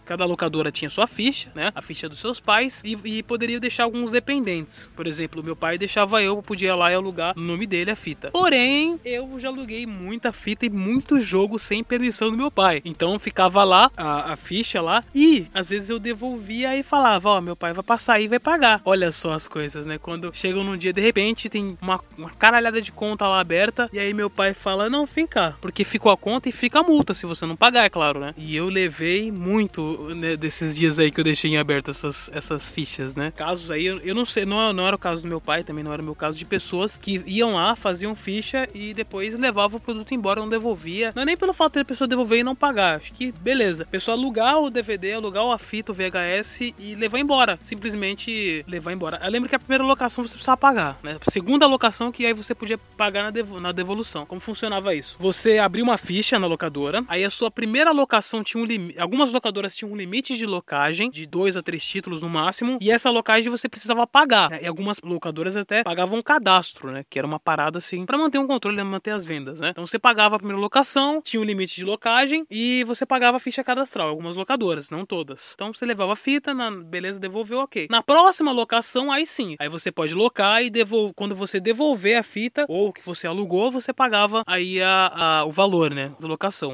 cada 0.04 0.24
locadora 0.24 0.70
tinha 0.70 0.90
sua 0.90 1.06
ficha, 1.06 1.50
né? 1.54 1.72
A 1.74 1.82
ficha 1.82 2.08
dos 2.08 2.18
seus 2.18 2.40
pais 2.40 2.82
e, 2.84 2.98
e 3.04 3.22
poderia 3.22 3.60
deixar 3.60 3.84
alguns 3.84 4.10
dependentes. 4.10 4.90
Por 4.94 5.06
exemplo, 5.06 5.42
meu 5.42 5.56
pai 5.56 5.78
deixava 5.78 6.22
eu, 6.22 6.42
podia 6.42 6.74
lá 6.74 6.90
e 6.90 6.94
alugar 6.94 7.34
no 7.36 7.42
nome 7.42 7.66
dele 7.66 7.90
a 7.90 7.96
fita. 7.96 8.30
Porém, 8.30 8.98
eu 9.04 9.38
já 9.38 9.48
aluguei 9.48 9.86
muita 9.86 10.32
fita 10.32 10.66
e 10.66 10.70
muito 10.70 11.20
jogo 11.20 11.58
sem 11.58 11.82
permissão 11.82 12.30
do 12.30 12.36
meu 12.36 12.50
pai. 12.50 12.82
Então 12.84 13.18
ficava 13.18 13.64
lá 13.64 13.90
a, 13.96 14.32
a 14.32 14.36
ficha 14.36 14.80
lá 14.80 15.04
e 15.14 15.46
às 15.54 15.68
vezes 15.68 15.90
eu 15.90 15.98
devolvia 15.98 16.76
e 16.76 16.82
falava, 16.82 17.30
ó, 17.30 17.38
oh, 17.38 17.40
meu 17.40 17.56
pai 17.56 17.72
vai 17.72 17.84
passar 17.84 18.20
e 18.20 18.28
vai 18.28 18.38
pagar. 18.38 18.80
Olha 18.84 19.12
só 19.12 19.32
as 19.32 19.46
coisas, 19.46 19.86
né? 19.86 19.98
Quando 19.98 20.30
chegam 20.32 20.64
num 20.64 20.76
dia 20.76 20.92
de 20.92 21.00
repente 21.00 21.48
tem 21.48 21.76
uma, 21.80 22.00
uma 22.16 22.30
caralhada 22.30 22.80
de 22.80 22.92
conta 22.92 23.26
lá 23.26 23.40
aberta 23.40 23.88
e 23.92 23.98
aí 23.98 24.12
meu 24.14 24.30
pai 24.30 24.54
fala, 24.54 24.90
não, 24.90 25.06
fica, 25.06 25.56
porque 25.60 25.84
ficou 25.84 26.10
a 26.10 26.16
conta 26.16 26.48
e 26.48 26.52
fica 26.52 26.80
a 26.80 26.82
multa 26.82 27.14
se 27.14 27.26
você 27.26 27.46
não 27.46 27.56
pagar, 27.56 27.84
é 27.84 27.90
claro, 27.90 28.20
né? 28.20 28.34
E 28.36 28.56
eu 28.56 28.68
levei 28.68 29.30
muito 29.30 29.91
né, 30.14 30.36
desses 30.36 30.76
dias 30.76 30.98
aí 30.98 31.10
que 31.10 31.20
eu 31.20 31.24
deixei 31.24 31.52
em 31.52 31.58
aberto 31.58 31.90
essas, 31.90 32.30
essas 32.32 32.70
fichas, 32.70 33.16
né? 33.16 33.30
Casos 33.30 33.70
aí, 33.70 33.86
eu, 33.86 34.14
não 34.14 34.24
sei, 34.24 34.44
não, 34.44 34.72
não 34.72 34.86
era 34.86 34.96
o 34.96 34.98
caso 34.98 35.22
do 35.22 35.28
meu 35.28 35.40
pai, 35.40 35.64
também 35.64 35.84
não 35.84 35.92
era 35.92 36.02
o 36.02 36.04
meu 36.04 36.14
caso 36.14 36.38
de 36.38 36.44
pessoas 36.44 36.96
que 36.96 37.22
iam 37.26 37.54
lá, 37.54 37.74
faziam 37.76 38.14
ficha 38.14 38.68
e 38.74 38.94
depois 38.94 39.38
levavam 39.38 39.78
o 39.78 39.80
produto 39.80 40.12
embora, 40.12 40.40
não 40.40 40.48
devolvia. 40.48 41.12
Não 41.14 41.22
é 41.22 41.26
nem 41.26 41.36
pelo 41.36 41.52
fato 41.52 41.74
de 41.74 41.80
a 41.80 41.84
pessoa 41.84 42.08
devolver 42.08 42.40
e 42.40 42.44
não 42.44 42.54
pagar. 42.54 42.98
Acho 42.98 43.12
que 43.12 43.32
beleza. 43.32 43.84
A 43.84 43.86
pessoa 43.86 44.16
alugar 44.16 44.58
o 44.58 44.70
DVD, 44.70 45.14
alugar 45.14 45.44
a 45.50 45.58
fita, 45.58 45.92
o 45.92 45.94
VHS 45.94 46.60
e 46.78 46.94
levar 46.96 47.18
embora. 47.18 47.58
Simplesmente 47.60 48.64
levar 48.68 48.92
embora. 48.92 49.20
Eu 49.22 49.30
lembro 49.30 49.48
que 49.48 49.56
a 49.56 49.58
primeira 49.58 49.84
locação 49.84 50.24
você 50.24 50.34
precisava 50.34 50.56
pagar, 50.56 50.98
né? 51.02 51.18
Segunda 51.22 51.66
locação 51.66 52.12
que 52.12 52.26
aí 52.26 52.32
você 52.32 52.54
podia 52.54 52.78
pagar 52.96 53.24
na, 53.24 53.30
devo 53.30 53.60
na 53.60 53.72
devolução. 53.72 54.24
Como 54.26 54.40
funcionava 54.40 54.94
isso? 54.94 55.16
Você 55.18 55.58
abria 55.58 55.82
uma 55.82 55.98
ficha 55.98 56.38
na 56.38 56.46
locadora, 56.46 57.04
aí 57.08 57.24
a 57.24 57.30
sua 57.30 57.50
primeira 57.50 57.92
locação 57.92 58.42
tinha 58.42 58.62
um 58.62 58.66
limite. 58.66 58.98
Algumas 58.98 59.32
locadoras 59.32 59.74
tinham 59.74 59.81
um 59.84 59.96
limite 59.96 60.36
de 60.36 60.46
locagem, 60.46 61.10
de 61.10 61.26
dois 61.26 61.56
a 61.56 61.62
três 61.62 61.84
títulos 61.86 62.22
no 62.22 62.28
máximo, 62.28 62.78
e 62.80 62.90
essa 62.90 63.10
locagem 63.10 63.50
você 63.50 63.68
precisava 63.68 64.06
pagar. 64.06 64.50
Né? 64.50 64.60
E 64.62 64.66
algumas 64.66 65.00
locadoras 65.02 65.56
até 65.56 65.82
pagavam 65.82 66.18
um 66.18 66.22
cadastro, 66.22 66.90
né? 66.90 67.04
Que 67.08 67.18
era 67.18 67.26
uma 67.26 67.38
parada 67.38 67.78
assim, 67.78 68.04
para 68.06 68.18
manter 68.18 68.38
um 68.38 68.46
controle, 68.46 68.82
manter 68.82 69.10
as 69.10 69.24
vendas, 69.24 69.60
né? 69.60 69.70
Então 69.70 69.86
você 69.86 69.98
pagava 69.98 70.36
a 70.36 70.38
primeira 70.38 70.60
locação, 70.60 71.20
tinha 71.22 71.40
um 71.40 71.44
limite 71.44 71.76
de 71.76 71.84
locagem 71.84 72.46
e 72.50 72.84
você 72.84 73.06
pagava 73.06 73.36
a 73.36 73.40
ficha 73.40 73.62
cadastral. 73.62 74.08
Algumas 74.08 74.36
locadoras, 74.36 74.90
não 74.90 75.04
todas. 75.04 75.52
Então 75.54 75.72
você 75.72 75.86
levava 75.86 76.12
a 76.12 76.16
fita, 76.16 76.54
na 76.54 76.70
beleza, 76.70 77.20
devolveu, 77.20 77.60
ok. 77.60 77.86
Na 77.90 78.02
próxima 78.02 78.52
locação, 78.52 79.10
aí 79.10 79.26
sim. 79.26 79.56
Aí 79.58 79.68
você 79.68 79.90
pode 79.90 80.14
locar 80.14 80.62
e 80.62 80.70
devolver. 80.70 81.14
Quando 81.14 81.34
você 81.34 81.60
devolver 81.60 82.18
a 82.18 82.22
fita 82.22 82.64
ou 82.68 82.92
que 82.92 83.04
você 83.04 83.26
alugou, 83.26 83.70
você 83.70 83.92
pagava 83.92 84.42
aí 84.46 84.80
a, 84.80 85.12
a 85.14 85.44
o 85.44 85.50
valor, 85.50 85.94
né? 85.94 86.12
Da 86.20 86.28
locação. 86.28 86.72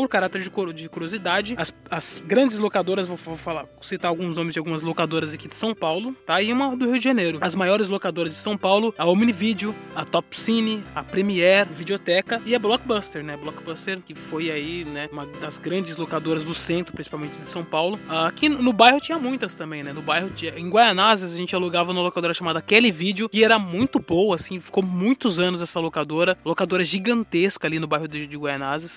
Por 0.00 0.08
caráter 0.08 0.40
de 0.40 0.88
curiosidade, 0.88 1.54
as, 1.58 1.74
as 1.90 2.22
grandes 2.26 2.56
locadoras, 2.56 3.06
vou, 3.06 3.18
vou, 3.18 3.36
falar, 3.36 3.66
citar 3.82 4.08
alguns 4.08 4.34
nomes 4.34 4.54
de 4.54 4.58
algumas 4.58 4.80
locadoras 4.80 5.34
aqui 5.34 5.46
de 5.46 5.54
São 5.54 5.74
Paulo, 5.74 6.16
tá? 6.24 6.40
E 6.40 6.50
uma 6.50 6.74
do 6.74 6.86
Rio 6.86 6.96
de 6.96 7.04
Janeiro. 7.04 7.36
As 7.42 7.54
maiores 7.54 7.86
locadoras 7.90 8.32
de 8.32 8.38
São 8.38 8.56
Paulo, 8.56 8.94
a 8.96 9.04
Omnivideo, 9.04 9.74
a 9.94 10.02
Top 10.02 10.26
Cine, 10.34 10.82
a 10.94 11.04
Premiere, 11.04 11.68
Videoteca 11.70 12.40
e 12.46 12.54
a 12.54 12.58
Blockbuster, 12.58 13.22
né? 13.22 13.36
Blockbuster, 13.36 14.00
que 14.00 14.14
foi 14.14 14.50
aí, 14.50 14.86
né, 14.86 15.10
uma 15.12 15.26
das 15.26 15.58
grandes 15.58 15.98
locadoras 15.98 16.44
do 16.44 16.54
centro, 16.54 16.94
principalmente 16.94 17.38
de 17.38 17.44
São 17.44 17.62
Paulo. 17.62 18.00
Aqui 18.08 18.48
no 18.48 18.72
bairro 18.72 19.02
tinha 19.02 19.18
muitas 19.18 19.54
também, 19.54 19.82
né? 19.82 19.92
No 19.92 20.00
bairro, 20.00 20.30
tinha, 20.30 20.58
em 20.58 20.70
Guaianazes, 20.70 21.34
a 21.34 21.36
gente 21.36 21.54
alugava 21.54 21.92
numa 21.92 22.04
locadora 22.04 22.32
chamada 22.32 22.62
Kelly 22.62 22.90
Video, 22.90 23.28
que 23.28 23.44
era 23.44 23.58
muito 23.58 24.00
boa, 24.00 24.36
assim, 24.36 24.58
ficou 24.60 24.82
muitos 24.82 25.38
anos 25.38 25.60
essa 25.60 25.78
locadora. 25.78 26.38
Locadora 26.42 26.82
gigantesca 26.82 27.66
ali 27.66 27.78
no 27.78 27.86
bairro 27.86 28.08
de, 28.08 28.26
de. 28.26 28.40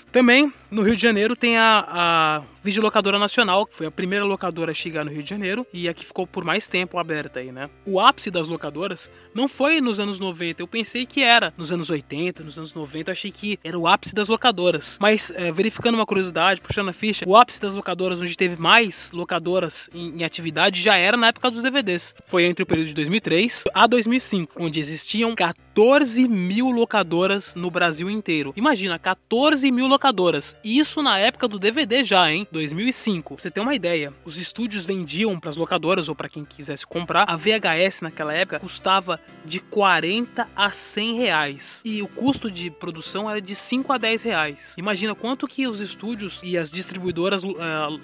Também, 0.09 0.49
no 0.71 0.81
Rio 0.81 0.92
Rio 0.93 0.97
de 0.97 1.01
Janeiro 1.01 1.35
tem 1.35 1.57
a, 1.57 1.85
a 1.87 2.43
Videolocadora 2.63 3.17
Nacional, 3.19 3.65
que 3.65 3.75
foi 3.75 3.87
a 3.87 3.91
primeira 3.91 4.23
locadora 4.23 4.71
a 4.71 4.73
chegar 4.73 5.03
no 5.03 5.11
Rio 5.11 5.23
de 5.23 5.29
Janeiro 5.29 5.65
e 5.73 5.89
a 5.89 5.93
que 5.93 6.05
ficou 6.05 6.25
por 6.25 6.45
mais 6.45 6.67
tempo 6.67 6.97
aberta 6.99 7.39
aí, 7.39 7.51
né? 7.51 7.69
O 7.85 7.99
ápice 7.99 8.31
das 8.31 8.47
locadoras 8.47 9.11
não 9.33 9.47
foi 9.49 9.81
nos 9.81 9.99
anos 9.99 10.19
90, 10.19 10.61
eu 10.61 10.67
pensei 10.67 11.05
que 11.05 11.21
era 11.21 11.53
nos 11.57 11.73
anos 11.73 11.89
80, 11.89 12.43
nos 12.43 12.57
anos 12.57 12.73
90, 12.73 13.09
eu 13.09 13.11
achei 13.11 13.31
que 13.31 13.59
era 13.63 13.77
o 13.77 13.85
ápice 13.85 14.15
das 14.15 14.29
locadoras. 14.29 14.97
Mas 15.01 15.29
é, 15.35 15.51
verificando 15.51 15.95
uma 15.95 16.05
curiosidade, 16.05 16.61
puxando 16.61 16.89
a 16.89 16.93
ficha, 16.93 17.25
o 17.27 17.35
ápice 17.35 17.59
das 17.59 17.73
locadoras 17.73 18.21
onde 18.21 18.37
teve 18.37 18.55
mais 18.55 19.11
locadoras 19.11 19.89
em, 19.93 20.19
em 20.19 20.23
atividade 20.23 20.81
já 20.81 20.95
era 20.95 21.17
na 21.17 21.27
época 21.27 21.49
dos 21.49 21.63
DVDs. 21.63 22.15
Foi 22.25 22.45
entre 22.45 22.63
o 22.63 22.65
período 22.67 22.87
de 22.87 22.93
2003 22.93 23.65
a 23.73 23.87
2005, 23.87 24.53
onde 24.57 24.79
existiam 24.79 25.35
14 25.35 26.29
mil 26.29 26.69
locadoras 26.69 27.55
no 27.55 27.69
Brasil 27.69 28.09
inteiro. 28.09 28.53
Imagina, 28.55 28.97
14 28.97 29.69
mil 29.71 29.87
locadoras. 29.87 30.55
Isso 30.83 31.01
na 31.01 31.17
época 31.17 31.47
do 31.47 31.57
DVD 31.57 32.03
já, 32.03 32.29
hein? 32.29 32.45
2005. 32.51 33.35
Pra 33.35 33.41
você 33.41 33.49
ter 33.49 33.61
uma 33.61 33.73
ideia, 33.73 34.13
os 34.25 34.37
estúdios 34.37 34.85
vendiam 34.85 35.39
para 35.39 35.49
as 35.49 35.55
locadoras 35.55 36.09
ou 36.09 36.13
para 36.13 36.27
quem 36.27 36.43
quisesse 36.43 36.85
comprar. 36.85 37.23
A 37.25 37.37
VHS 37.37 38.01
naquela 38.01 38.33
época 38.33 38.59
custava 38.59 39.17
de 39.45 39.61
40 39.61 40.45
a 40.53 40.69
100 40.71 41.17
reais. 41.19 41.81
E 41.85 42.01
o 42.01 42.07
custo 42.09 42.51
de 42.51 42.69
produção 42.69 43.29
era 43.29 43.39
de 43.39 43.55
5 43.55 43.93
a 43.93 43.97
10 43.97 44.23
reais. 44.23 44.75
Imagina 44.77 45.15
quanto 45.15 45.47
que 45.47 45.65
os 45.69 45.79
estúdios 45.79 46.41
e 46.43 46.57
as 46.57 46.69
distribuidoras 46.69 47.45
uh, 47.45 47.55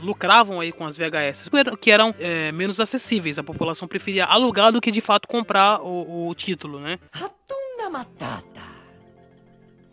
lucravam 0.01 0.61
aí 0.61 0.71
com 0.71 0.85
as 0.85 0.95
VHS, 0.95 1.49
que 1.81 1.91
eram 1.91 2.11
uh, 2.11 2.53
menos 2.53 2.79
acessíveis. 2.79 3.37
A 3.37 3.43
população 3.43 3.89
preferia 3.89 4.23
alugar 4.23 4.71
do 4.71 4.79
que 4.79 4.89
de 4.89 5.01
fato 5.01 5.27
comprar 5.27 5.81
o, 5.81 6.29
o 6.29 6.33
título, 6.33 6.79
né? 6.79 6.97
Hakuna 7.11 7.89
Matata. 7.89 8.63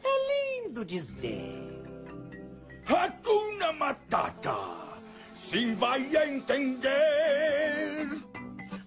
É 0.04 0.62
lindo 0.62 0.84
dizer. 0.84 1.75
Hakuna 2.86 3.72
Matata. 3.72 4.56
Sim, 5.34 5.74
vai 5.74 6.06
entender. 6.16 6.86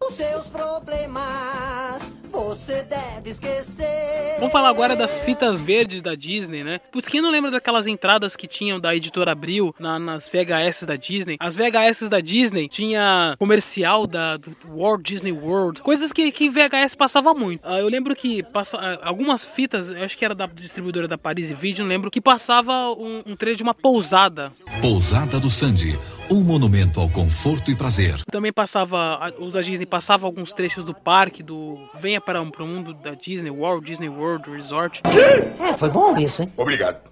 Os 0.10 0.16
seus 0.16 0.48
problemas 0.48 2.14
você 2.32 2.84
deve 2.84 3.30
esquecer. 3.30 4.36
Vamos 4.38 4.52
falar 4.52 4.70
agora 4.70 4.96
das 4.96 5.20
fitas 5.20 5.60
verdes 5.60 6.02
da 6.02 6.16
Disney, 6.16 6.64
né? 6.64 6.80
Putz, 6.92 7.08
quem 7.08 7.22
não 7.22 7.30
lembra 7.30 7.52
daquelas 7.52 7.86
entradas 7.86 8.36
que 8.36 8.48
tinham 8.48 8.80
da 8.80 8.96
editora 8.96 9.34
Abril 9.34 9.76
na, 9.80 10.00
nas 10.00 10.28
VHS 10.28 10.86
da 10.88 10.96
Disney? 10.96 11.38
As 11.40 11.56
VHS 11.56 12.10
da 12.10 12.20
Disney 12.20 12.68
tinha 12.68 13.36
comercial 13.38 14.08
da 14.08 14.38
do 14.38 14.56
Walt 14.68 15.02
Disney 15.02 15.32
World, 15.32 15.82
coisas 15.82 16.12
que, 16.12 16.32
que 16.32 16.50
VHS 16.50 16.96
passava 16.96 17.34
muito. 17.34 17.68
Uh, 17.68 17.78
eu 17.78 17.90
lembro 17.90 18.16
que 18.16 18.42
passa, 18.42 18.78
uh, 18.78 19.00
algumas 19.04 19.46
fitas, 19.46 19.92
acho 19.92 20.18
que 20.18 20.26
era 20.26 20.34
da 20.34 20.48
distribuidora 20.48 21.08
da 21.08 21.18
Paris 21.18 21.52
Video, 21.52 21.84
não 21.84 21.90
lembro, 21.90 22.10
que 22.10 22.22
passava 22.22 22.72
um, 22.94 23.22
um 23.28 23.36
trecho 23.36 23.58
de 23.58 23.64
uma 23.64 23.74
pousada. 23.74 24.52
Pousada 24.82 25.40
do 25.40 25.50
Sandy 25.50 26.00
um 26.30 26.44
monumento 26.44 27.00
ao 27.00 27.10
conforto 27.10 27.72
e 27.72 27.76
prazer. 27.76 28.22
Também 28.32 28.54
passava, 28.54 29.34
os 29.40 29.54
da 29.54 29.62
Disney 29.62 29.86
passava 29.86 30.28
alguns 30.28 30.54
trechos 30.54 30.86
do 30.86 30.94
parque, 30.94 31.42
do 31.42 31.78
Venha 31.96 32.22
para, 32.22 32.42
um, 32.42 32.50
para 32.50 32.64
o 32.64 32.68
mundo 32.68 32.94
da 32.94 33.16
Disney, 33.16 33.52
Walt 33.52 33.84
Disney 33.84 34.10
World 34.10 34.50
Resort. 34.50 35.02
É, 35.08 35.74
foi 35.74 35.90
bom 35.90 36.16
isso, 36.18 36.44
hein? 36.44 36.52
Obrigado. 36.56 37.10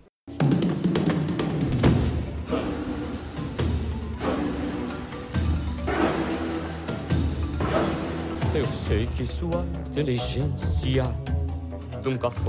Eu 8.54 8.66
sei 8.66 9.08
que 9.16 9.26
sua 9.26 9.66
inteligência. 9.92 11.06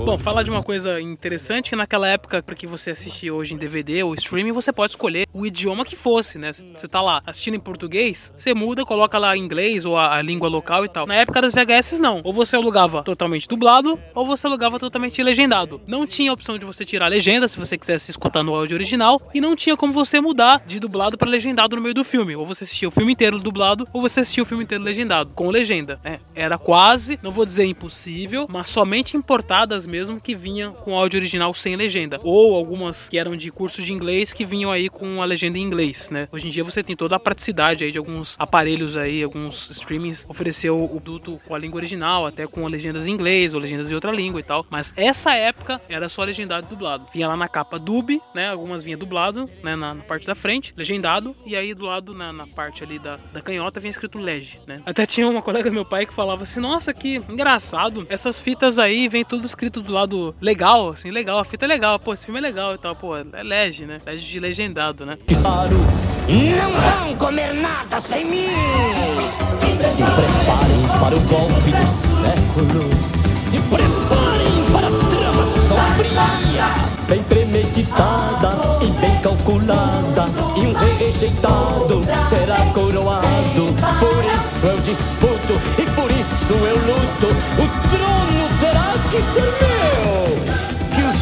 Bom, 0.05 0.17
falar 0.17 0.43
de 0.43 0.49
uma 0.49 0.63
coisa 0.63 1.01
interessante, 1.01 1.75
naquela 1.75 2.07
época, 2.07 2.41
para 2.41 2.55
que 2.55 2.67
você 2.67 2.91
assistir 2.91 3.31
hoje 3.31 3.53
em 3.53 3.57
DVD 3.57 4.03
ou 4.03 4.13
streaming, 4.13 4.51
você 4.51 4.71
pode 4.71 4.93
escolher 4.93 5.27
o 5.33 5.45
idioma 5.45 5.83
que 5.83 5.95
fosse, 5.95 6.37
né? 6.37 6.51
Você 6.53 6.87
tá 6.87 7.01
lá 7.01 7.21
assistindo 7.25 7.55
em 7.55 7.59
português, 7.59 8.31
você 8.37 8.53
muda, 8.53 8.85
coloca 8.85 9.17
lá 9.17 9.35
inglês 9.35 9.85
ou 9.85 9.97
a, 9.97 10.17
a, 10.17 10.21
língua 10.21 10.47
local 10.47 10.85
e 10.85 10.89
tal. 10.89 11.05
Na 11.05 11.15
época 11.15 11.41
das 11.41 11.53
VHS, 11.53 11.99
não. 11.99 12.21
Ou 12.23 12.31
você 12.31 12.55
alugava 12.55 13.03
totalmente 13.03 13.47
dublado, 13.47 13.99
ou 14.13 14.25
você 14.25 14.47
alugava 14.47 14.79
totalmente 14.79 15.21
legendado. 15.21 15.81
Não 15.87 16.05
tinha 16.05 16.31
opção 16.31 16.57
de 16.57 16.65
você 16.65 16.85
tirar 16.85 17.05
a 17.05 17.09
legenda 17.09 17.47
se 17.47 17.57
você 17.59 17.77
quisesse 17.77 18.11
escutar 18.11 18.43
no 18.43 18.55
áudio 18.55 18.75
original, 18.75 19.21
e 19.33 19.41
não 19.41 19.55
tinha 19.55 19.75
como 19.75 19.91
você 19.91 20.21
mudar 20.21 20.61
de 20.65 20.79
dublado 20.79 21.17
para 21.17 21.29
legendado 21.29 21.75
no 21.75 21.81
meio 21.81 21.93
do 21.93 22.03
filme. 22.03 22.35
Ou 22.35 22.45
você 22.45 22.63
assistia 22.63 22.87
o 22.87 22.91
filme 22.91 23.13
inteiro 23.13 23.39
dublado, 23.39 23.87
ou 23.91 24.01
você 24.01 24.21
assistia 24.21 24.43
o 24.43 24.45
filme 24.45 24.63
inteiro 24.63 24.83
legendado, 24.83 25.31
com 25.33 25.49
legenda. 25.49 25.99
É, 26.03 26.19
era 26.35 26.57
quase, 26.57 27.19
não 27.21 27.31
vou 27.31 27.45
dizer 27.45 27.65
impossível, 27.65 28.47
mas 28.49 28.67
somente 28.67 29.17
importante 29.17 29.38
importadas 29.39 29.87
mesmo 29.87 30.19
que 30.19 30.35
vinham 30.35 30.73
com 30.73 30.95
áudio 30.95 31.17
original 31.17 31.53
sem 31.53 31.75
legenda, 31.75 32.19
ou 32.23 32.55
algumas 32.55 33.07
que 33.07 33.17
eram 33.17 33.37
de 33.37 33.49
curso 33.51 33.81
de 33.81 33.93
inglês 33.93 34.33
que 34.33 34.43
vinham 34.43 34.69
aí 34.69 34.89
com 34.89 35.21
a 35.21 35.25
legenda 35.25 35.57
em 35.57 35.61
inglês, 35.61 36.09
né? 36.09 36.27
Hoje 36.31 36.47
em 36.47 36.51
dia 36.51 36.63
você 36.63 36.83
tem 36.83 36.95
toda 36.95 37.15
a 37.15 37.19
praticidade 37.19 37.85
aí 37.85 37.91
de 37.91 37.97
alguns 37.97 38.35
aparelhos 38.37 38.97
aí, 38.97 39.23
alguns 39.23 39.69
streamings 39.69 40.25
oferecer 40.27 40.69
o 40.69 40.87
produto 40.89 41.39
com 41.47 41.55
a 41.55 41.57
língua 41.57 41.77
original, 41.77 42.25
até 42.25 42.45
com 42.45 42.67
legendas 42.67 43.07
em 43.07 43.13
inglês 43.13 43.53
ou 43.53 43.61
legendas 43.61 43.89
em 43.89 43.95
outra 43.95 44.11
língua 44.11 44.39
e 44.41 44.43
tal. 44.43 44.65
Mas 44.69 44.93
essa 44.97 45.33
época 45.33 45.81
era 45.87 46.09
só 46.09 46.23
legendado 46.23 46.67
e 46.67 46.69
dublado. 46.69 47.07
Vinha 47.13 47.27
lá 47.27 47.37
na 47.37 47.47
capa 47.47 47.79
dub, 47.79 48.21
né? 48.35 48.49
Algumas 48.49 48.83
vinha 48.83 48.97
dublado, 48.97 49.49
né? 49.63 49.75
Na, 49.75 49.93
na 49.93 50.03
parte 50.03 50.27
da 50.27 50.35
frente, 50.35 50.73
legendado, 50.75 51.35
e 51.45 51.55
aí 51.55 51.73
do 51.73 51.85
lado, 51.85 52.13
na, 52.13 52.33
na 52.33 52.45
parte 52.45 52.83
ali 52.83 52.99
da, 52.99 53.17
da 53.31 53.41
canhota, 53.41 53.79
vinha 53.79 53.91
escrito 53.91 54.17
Leg, 54.17 54.59
né? 54.67 54.81
Até 54.85 55.05
tinha 55.05 55.27
uma 55.27 55.41
colega 55.41 55.69
do 55.69 55.73
meu 55.73 55.85
pai 55.85 56.05
que 56.05 56.13
falava 56.13 56.43
assim: 56.43 56.59
Nossa, 56.59 56.93
que 56.93 57.21
engraçado, 57.29 58.05
essas 58.09 58.41
fitas 58.41 58.77
aí 58.77 59.07
vem 59.07 59.23
tudo 59.29 59.45
escrito 59.45 59.81
do 59.81 59.93
lado 59.93 60.35
legal, 60.41 60.89
assim, 60.89 61.11
legal, 61.11 61.37
a 61.37 61.45
fita 61.45 61.65
é 61.65 61.67
legal, 61.67 61.99
pô, 61.99 62.13
esse 62.13 62.25
filme 62.25 62.39
é 62.39 62.41
legal 62.41 62.73
e 62.73 62.79
tal, 62.79 62.95
pô, 62.95 63.15
é 63.15 63.43
Leg, 63.43 63.85
né? 63.85 64.01
Leg 64.03 64.17
de 64.17 64.39
legendado, 64.39 65.05
né? 65.05 65.19
Claro, 65.41 65.77
não 66.27 67.05
vão 67.05 67.15
comer 67.15 67.53
nada 67.53 67.99
sem 67.99 68.25
mim! 68.25 68.47
Se 69.95 70.03
preparem 70.03 70.87
para 70.99 71.15
o 71.15 71.19
golpe 71.21 71.71
do 71.71 71.87
século. 72.21 72.89
Se 73.37 73.59
preparem 73.59 74.63
para 74.71 74.87
a 74.87 74.91
trama 75.09 75.45
sombria. 75.67 76.67
Bem 77.07 77.23
premeditada 77.23 78.57
e 78.81 78.87
bem 78.99 79.19
calculada. 79.21 80.25
E 80.55 80.67
um 80.67 80.73
rei 80.73 80.93
rejeitado 80.93 82.01
será 82.29 82.71
coroado. 82.73 83.73
Por 83.99 84.23
isso 84.25 84.67
eu 84.67 84.77
disputo 84.81 85.53
e 85.81 85.85
por 85.95 86.11
isso 86.11 86.53
eu 86.53 86.77
luto. 86.77 87.27
O 87.61 87.67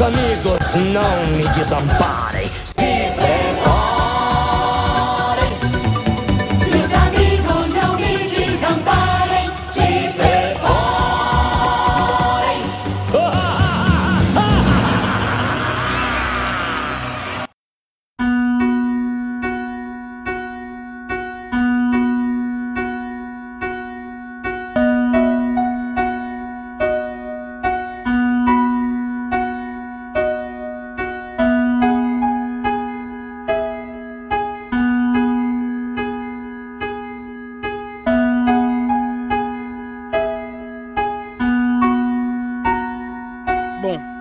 amigos 0.01 0.59
não 0.93 1.37
me 1.37 1.47
desamparem. 1.55 2.47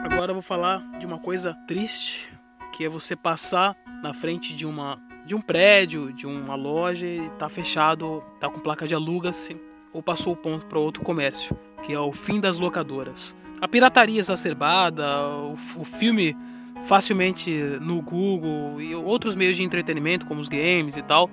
Agora 0.05 0.31
eu 0.31 0.35
vou 0.35 0.43
falar 0.43 0.79
de 0.99 1.07
uma 1.07 1.19
coisa 1.19 1.55
triste, 1.67 2.31
que 2.73 2.85
é 2.85 2.89
você 2.89 3.17
passar 3.17 3.77
na 4.03 4.13
frente 4.13 4.55
de 4.55 4.67
uma 4.67 5.01
de 5.25 5.35
um 5.35 5.41
prédio, 5.41 6.13
de 6.13 6.25
uma 6.25 6.55
loja 6.55 7.05
e 7.05 7.29
tá 7.31 7.49
fechado, 7.49 8.23
tá 8.39 8.49
com 8.49 8.61
placa 8.61 8.87
de 8.87 8.95
aluga-se 8.95 9.61
ou 9.93 10.01
passou 10.01 10.35
o 10.35 10.37
ponto 10.37 10.67
para 10.67 10.79
outro 10.79 11.03
comércio, 11.03 11.59
que 11.83 11.93
é 11.93 11.99
o 11.99 12.13
fim 12.13 12.39
das 12.39 12.61
locadoras. 12.61 13.35
A 13.61 13.67
pirataria 13.67 14.21
exacerbada, 14.21 15.05
o, 15.27 15.55
o 15.55 15.85
filme 15.85 16.37
facilmente 16.83 17.51
no 17.81 18.01
Google 18.03 18.81
e 18.81 18.95
outros 18.95 19.35
meios 19.35 19.57
de 19.57 19.65
entretenimento 19.65 20.27
como 20.27 20.41
os 20.41 20.49
games 20.49 20.97
e 20.97 21.03
tal 21.03 21.29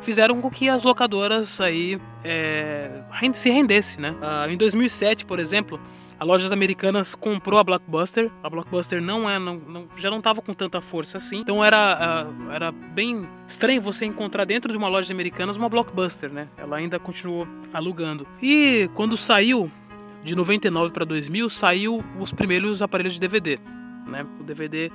fizeram 0.00 0.40
com 0.40 0.50
que 0.50 0.68
as 0.68 0.82
locadoras 0.82 1.60
aí 1.60 2.00
é, 2.24 3.02
se 3.32 3.50
rendessem, 3.50 4.00
né? 4.02 4.14
Ah, 4.20 4.46
em 4.48 4.56
2007, 4.56 5.24
por 5.24 5.38
exemplo, 5.38 5.80
a 6.18 6.24
Lojas 6.24 6.52
Americanas 6.52 7.14
comprou 7.14 7.58
a 7.58 7.64
Blockbuster. 7.64 8.30
A 8.42 8.50
Blockbuster 8.50 9.00
não 9.00 9.28
é, 9.28 9.38
não, 9.38 9.56
não- 9.56 9.88
já 9.96 10.10
não 10.10 10.18
estava 10.18 10.42
com 10.42 10.52
tanta 10.52 10.80
força 10.80 11.16
assim. 11.18 11.38
Então 11.38 11.64
era, 11.64 11.78
ah, 12.28 12.54
era 12.54 12.70
bem 12.72 13.26
estranho 13.46 13.80
você 13.80 14.04
encontrar 14.04 14.44
dentro 14.44 14.70
de 14.70 14.76
uma 14.78 14.88
loja 14.88 15.12
Americanas 15.12 15.56
uma 15.56 15.68
Blockbuster, 15.68 16.30
né? 16.30 16.48
Ela 16.58 16.76
ainda 16.76 16.98
continuou 16.98 17.46
alugando. 17.72 18.26
E 18.42 18.90
quando 18.94 19.16
saiu 19.16 19.70
de 20.22 20.34
99 20.36 20.92
para 20.92 21.06
2000, 21.06 21.48
saiu 21.48 22.04
os 22.18 22.30
primeiros 22.32 22.82
aparelhos 22.82 23.14
de 23.14 23.20
DVD, 23.20 23.58
né? 24.06 24.26
O 24.38 24.44
DVD 24.44 24.90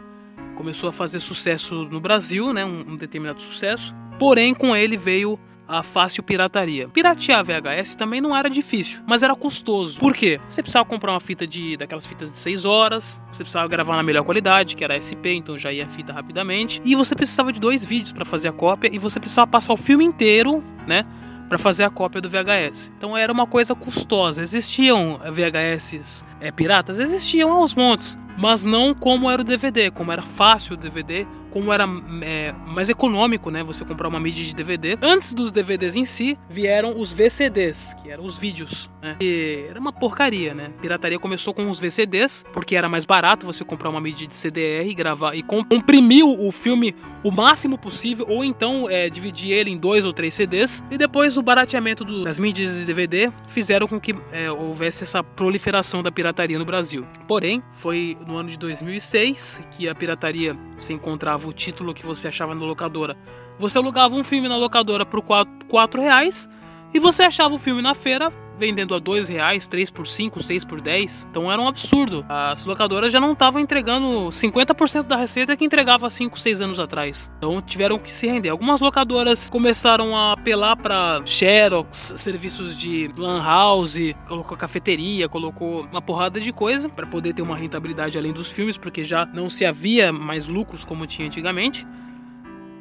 começou 0.55 0.89
a 0.89 0.91
fazer 0.91 1.19
sucesso 1.19 1.83
no 1.85 1.99
Brasil, 1.99 2.51
né? 2.53 2.65
Um, 2.65 2.93
um 2.93 2.95
determinado 2.95 3.41
sucesso. 3.41 3.93
Porém, 4.17 4.53
com 4.53 4.75
ele 4.75 4.97
veio 4.97 5.39
a 5.67 5.83
fácil 5.83 6.23
pirataria. 6.23 6.87
Piratear 6.87 7.43
VHS 7.43 7.95
também 7.95 8.21
não 8.21 8.35
era 8.35 8.49
difícil, 8.49 9.03
mas 9.07 9.23
era 9.23 9.35
custoso. 9.35 9.99
Por 9.99 10.13
quê? 10.13 10.39
Você 10.49 10.61
precisava 10.61 10.85
comprar 10.85 11.11
uma 11.11 11.19
fita 11.19 11.45
de 11.45 11.75
daquelas 11.75 12.05
fitas 12.05 12.31
de 12.31 12.37
6 12.37 12.65
horas, 12.65 13.21
você 13.31 13.43
precisava 13.43 13.67
gravar 13.67 13.95
na 13.95 14.03
melhor 14.03 14.23
qualidade, 14.23 14.75
que 14.75 14.83
era 14.83 14.99
SP, 14.99 15.33
então 15.33 15.57
já 15.57 15.71
ia 15.71 15.85
a 15.85 15.87
fita 15.87 16.13
rapidamente, 16.13 16.81
e 16.85 16.95
você 16.95 17.15
precisava 17.15 17.51
de 17.51 17.59
dois 17.59 17.85
vídeos 17.85 18.11
para 18.11 18.25
fazer 18.25 18.49
a 18.49 18.53
cópia 18.53 18.89
e 18.93 18.99
você 18.99 19.19
precisava 19.19 19.47
passar 19.47 19.73
o 19.73 19.77
filme 19.77 20.03
inteiro, 20.03 20.63
né? 20.87 21.03
Para 21.47 21.57
fazer 21.57 21.83
a 21.83 21.89
cópia 21.89 22.21
do 22.21 22.29
VHS. 22.29 22.91
Então 22.97 23.15
era 23.15 23.31
uma 23.31 23.47
coisa 23.47 23.75
custosa. 23.75 24.41
Existiam 24.41 25.19
VHS 25.19 26.23
é, 26.39 26.51
piratas? 26.51 26.99
Existiam 26.99 27.51
aos 27.51 27.75
montes, 27.75 28.17
mas 28.37 28.63
não 28.63 28.93
como 28.93 29.29
era 29.29 29.41
o 29.41 29.45
DVD, 29.45 29.91
como 29.91 30.11
era 30.11 30.21
fácil 30.21 30.73
o 30.73 30.77
DVD, 30.77 31.25
como 31.55 31.71
era 31.71 31.87
é, 32.21 32.53
mais 32.67 32.89
econômico, 32.89 33.49
né? 33.49 33.63
Você 33.63 33.85
comprar 33.85 34.09
uma 34.09 34.19
mídia 34.19 34.43
de 34.43 34.53
DVD. 34.53 34.97
Antes 35.01 35.33
dos 35.33 35.53
DVDs 35.53 35.95
em 35.95 36.03
si, 36.03 36.37
vieram 36.49 36.99
os 36.99 37.13
VCDs, 37.13 37.93
que 37.93 38.11
eram 38.11 38.25
os 38.25 38.37
vídeos, 38.37 38.89
né? 39.01 39.15
E 39.21 39.67
era 39.69 39.79
uma 39.79 39.93
porcaria, 39.93 40.53
né? 40.53 40.73
Pirataria 40.81 41.17
começou 41.17 41.53
com 41.53 41.69
os 41.69 41.79
VCDs, 41.79 42.43
porque 42.51 42.75
era 42.75 42.89
mais 42.89 43.05
barato 43.05 43.45
você 43.45 43.63
comprar 43.63 43.89
uma 43.89 44.01
mídia 44.01 44.27
de 44.27 44.35
CDR 44.35 44.85
e 44.85 44.93
gravar 44.93 45.33
e 45.33 45.41
comprimir 45.41 46.25
o 46.25 46.51
filme 46.51 46.93
o 47.23 47.31
máximo 47.31 47.77
possível, 47.77 48.25
ou 48.27 48.43
então 48.43 48.89
é, 48.89 49.09
dividir 49.09 49.53
ele 49.53 49.71
em 49.71 49.77
dois 49.77 50.05
ou 50.05 50.11
três 50.11 50.33
CDs. 50.33 50.83
E 50.91 50.97
depois 50.97 51.37
o 51.37 51.41
barateamento 51.41 52.03
do, 52.03 52.25
das 52.25 52.37
mídias 52.37 52.79
de 52.79 52.85
DVD 52.85 53.31
fizeram 53.47 53.87
com 53.87 53.97
que 53.97 54.13
é, 54.29 54.51
houvesse 54.51 55.03
essa 55.05 55.23
proliferação 55.23 56.03
da 56.03 56.11
pirataria 56.11 56.59
no 56.59 56.65
Brasil. 56.65 57.07
Porém, 57.25 57.63
foi 57.71 58.17
no 58.27 58.35
ano 58.35 58.49
de 58.49 58.57
2006 58.57 59.63
que 59.71 59.87
a 59.87 59.95
pirataria 59.95 60.53
você 60.77 60.91
encontrava 60.91 61.44
o 61.47 61.53
título 61.53 61.93
que 61.93 62.05
você 62.05 62.27
achava 62.27 62.53
na 62.55 62.65
locadora. 62.65 63.17
Você 63.57 63.77
alugava 63.77 64.15
um 64.15 64.23
filme 64.23 64.47
na 64.49 64.57
locadora 64.57 65.05
por 65.05 65.21
4 65.21 66.01
reais 66.01 66.47
e 66.93 66.99
você 66.99 67.23
achava 67.23 67.53
o 67.53 67.59
filme 67.59 67.81
na 67.81 67.93
feira 67.93 68.31
vendendo 68.57 68.95
a 68.95 68.99
2 68.99 69.29
reais, 69.29 69.67
3 69.67 69.89
por 69.89 70.07
5, 70.07 70.41
6 70.41 70.65
por 70.65 70.81
10. 70.81 71.27
Então 71.29 71.51
era 71.51 71.61
um 71.61 71.67
absurdo. 71.67 72.25
As 72.29 72.65
locadoras 72.65 73.11
já 73.11 73.19
não 73.19 73.33
estavam 73.33 73.61
entregando 73.61 74.29
50% 74.29 75.03
da 75.03 75.15
receita 75.15 75.55
que 75.55 75.65
entregava 75.65 76.09
5, 76.09 76.39
6 76.39 76.61
anos 76.61 76.79
atrás. 76.79 77.31
Então 77.37 77.61
tiveram 77.61 77.99
que 77.99 78.11
se 78.11 78.27
render. 78.27 78.49
Algumas 78.49 78.79
locadoras 78.79 79.49
começaram 79.49 80.15
a 80.15 80.33
apelar 80.33 80.75
para 80.75 81.21
Xerox, 81.25 82.13
serviços 82.17 82.77
de 82.77 83.09
lan 83.17 83.43
house, 83.43 84.13
colocou 84.27 84.57
cafeteria, 84.57 85.27
colocou 85.27 85.85
uma 85.91 86.01
porrada 86.01 86.39
de 86.39 86.51
coisa 86.51 86.89
para 86.89 87.05
poder 87.05 87.33
ter 87.33 87.41
uma 87.41 87.55
rentabilidade 87.55 88.17
além 88.17 88.33
dos 88.33 88.51
filmes, 88.51 88.77
porque 88.77 89.03
já 89.03 89.25
não 89.25 89.49
se 89.49 89.65
havia 89.65 90.11
mais 90.11 90.47
lucros 90.47 90.85
como 90.85 91.05
tinha 91.05 91.27
antigamente. 91.27 91.85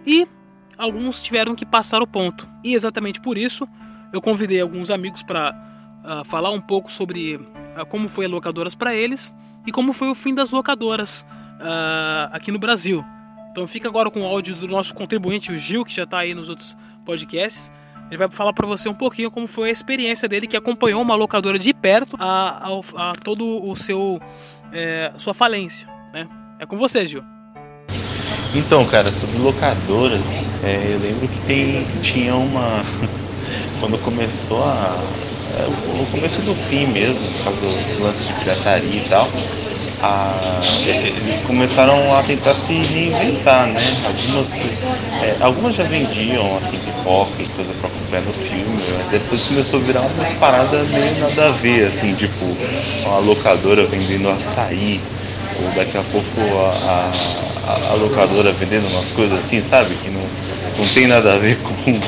E 0.06 0.26
alguns 0.76 1.22
tiveram 1.22 1.54
que 1.54 1.64
passar 1.64 2.02
o 2.02 2.06
ponto. 2.06 2.48
E 2.62 2.74
exatamente 2.74 3.20
por 3.20 3.38
isso 3.38 3.66
eu 4.14 4.20
convidei 4.20 4.60
alguns 4.60 4.90
amigos 4.90 5.22
para 5.22 5.54
uh, 6.04 6.24
falar 6.24 6.50
um 6.50 6.60
pouco 6.60 6.90
sobre 6.90 7.34
uh, 7.34 7.84
como 7.88 8.08
foi 8.08 8.26
a 8.26 8.28
locadoras 8.28 8.74
para 8.74 8.94
eles 8.94 9.32
e 9.66 9.72
como 9.72 9.92
foi 9.92 10.08
o 10.08 10.14
fim 10.14 10.32
das 10.32 10.50
locadoras 10.50 11.26
uh, 11.58 12.30
aqui 12.30 12.52
no 12.52 12.58
Brasil. 12.58 13.04
Então 13.50 13.66
fica 13.66 13.88
agora 13.88 14.10
com 14.10 14.22
o 14.22 14.24
áudio 14.24 14.54
do 14.54 14.68
nosso 14.68 14.94
contribuinte, 14.94 15.50
o 15.50 15.56
Gil, 15.56 15.84
que 15.84 15.92
já 15.92 16.04
está 16.04 16.18
aí 16.18 16.32
nos 16.32 16.48
outros 16.48 16.76
podcasts. 17.04 17.72
Ele 18.08 18.16
vai 18.16 18.30
falar 18.30 18.52
para 18.52 18.66
você 18.66 18.88
um 18.88 18.94
pouquinho 18.94 19.30
como 19.30 19.48
foi 19.48 19.68
a 19.68 19.72
experiência 19.72 20.28
dele 20.28 20.46
que 20.46 20.56
acompanhou 20.56 21.02
uma 21.02 21.16
locadora 21.16 21.58
de 21.58 21.74
perto 21.74 22.16
a, 22.20 22.68
a, 22.68 23.10
a 23.10 23.14
todo 23.14 23.64
o 23.64 23.74
seu 23.74 24.20
é, 24.72 25.12
sua 25.18 25.34
falência, 25.34 25.88
né? 26.12 26.28
É 26.58 26.66
com 26.66 26.76
você, 26.76 27.04
Gil. 27.04 27.24
Então, 28.54 28.86
cara, 28.86 29.08
sobre 29.08 29.38
locadoras, 29.38 30.22
é, 30.62 30.92
eu 30.92 30.98
lembro 31.00 31.26
que 31.26 31.40
tem, 31.46 31.84
tinha 32.02 32.36
uma. 32.36 32.84
Quando 33.84 33.98
começou 33.98 34.64
a. 34.64 34.96
É, 35.58 35.66
o 35.66 36.06
começo 36.06 36.40
do 36.40 36.54
fim 36.70 36.86
mesmo, 36.86 37.20
por 37.20 37.44
causa 37.44 37.60
do 37.60 38.02
lance 38.02 38.24
de 38.24 38.32
pirataria 38.32 38.96
e 38.96 39.06
tal, 39.10 39.28
a, 40.02 40.58
eles 40.86 41.40
começaram 41.46 42.16
a 42.16 42.22
tentar 42.22 42.54
se 42.54 42.72
reinventar, 42.72 43.66
né? 43.66 43.82
Algumas, 44.06 44.52
é, 45.22 45.36
algumas 45.38 45.74
já 45.74 45.84
vendiam 45.84 46.56
assim 46.56 46.78
pipoca 46.78 47.42
e 47.42 47.46
coisa 47.48 47.74
para 47.78 47.90
fé 48.08 48.22
no 48.26 48.32
filme. 48.32 48.82
Depois 49.10 49.42
começou 49.42 49.80
a 49.80 49.82
virar 49.82 50.00
umas 50.00 50.32
paradas 50.38 50.88
meio 50.88 51.18
nada 51.20 51.48
a 51.48 51.50
ver, 51.50 51.88
assim, 51.88 52.14
tipo, 52.14 52.56
uma 53.04 53.18
locadora 53.18 53.84
vendendo 53.84 54.30
açaí, 54.30 54.98
ou 55.62 55.70
daqui 55.72 55.98
a 55.98 56.02
pouco 56.10 56.40
a, 56.56 57.12
a, 57.68 57.90
a 57.92 57.94
locadora 57.96 58.50
vendendo 58.52 58.88
umas 58.88 59.10
coisas 59.10 59.38
assim, 59.40 59.62
sabe? 59.62 59.94
Que 60.02 60.08
não, 60.08 60.22
não 60.78 60.88
tem 60.94 61.06
nada 61.06 61.34
a 61.34 61.36
ver 61.36 61.58
com, 61.58 62.00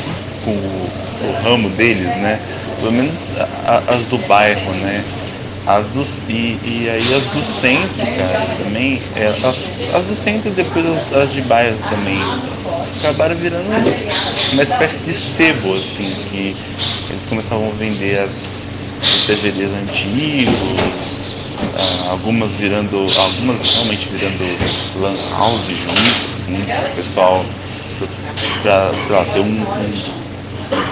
com 0.42 1.05
o, 1.28 1.42
ramo 1.42 1.68
deles, 1.70 2.14
né? 2.16 2.40
Pelo 2.80 2.92
menos 2.92 3.18
a, 3.64 3.82
as 3.88 4.06
do 4.06 4.18
bairro, 4.26 4.72
né? 4.72 5.04
As 5.66 5.88
do, 5.88 6.06
e, 6.28 6.58
e 6.62 6.88
aí 6.88 7.14
as 7.14 7.24
do 7.24 7.42
centro, 7.42 8.06
cara, 8.16 8.46
também. 8.62 9.02
É, 9.16 9.28
as, 9.42 9.94
as 9.94 10.06
do 10.06 10.14
centro 10.14 10.50
e 10.50 10.52
depois 10.52 10.86
as, 10.86 11.12
as 11.12 11.32
de 11.32 11.42
bairro 11.42 11.76
também. 11.90 12.20
Acabaram 12.98 13.36
virando 13.36 13.66
uma 14.52 14.62
espécie 14.62 14.98
de 14.98 15.12
sebo, 15.12 15.74
assim, 15.74 16.14
que 16.30 16.56
eles 17.10 17.26
começavam 17.26 17.68
a 17.68 17.72
vender 17.72 18.18
as, 18.20 18.56
DVDs 19.26 19.70
antigos, 19.82 20.54
ah, 21.76 22.10
algumas 22.10 22.52
virando. 22.52 23.06
algumas 23.18 23.74
realmente 23.74 24.08
virando 24.08 25.00
lan 25.00 25.16
house 25.36 25.64
junto, 25.66 26.32
assim, 26.32 26.62
o 26.62 26.96
pessoal 26.96 27.44
pra, 28.62 28.92
sei 28.94 29.16
lá, 29.16 29.24
ter 29.24 29.40
um, 29.40 29.62
um 29.62 30.25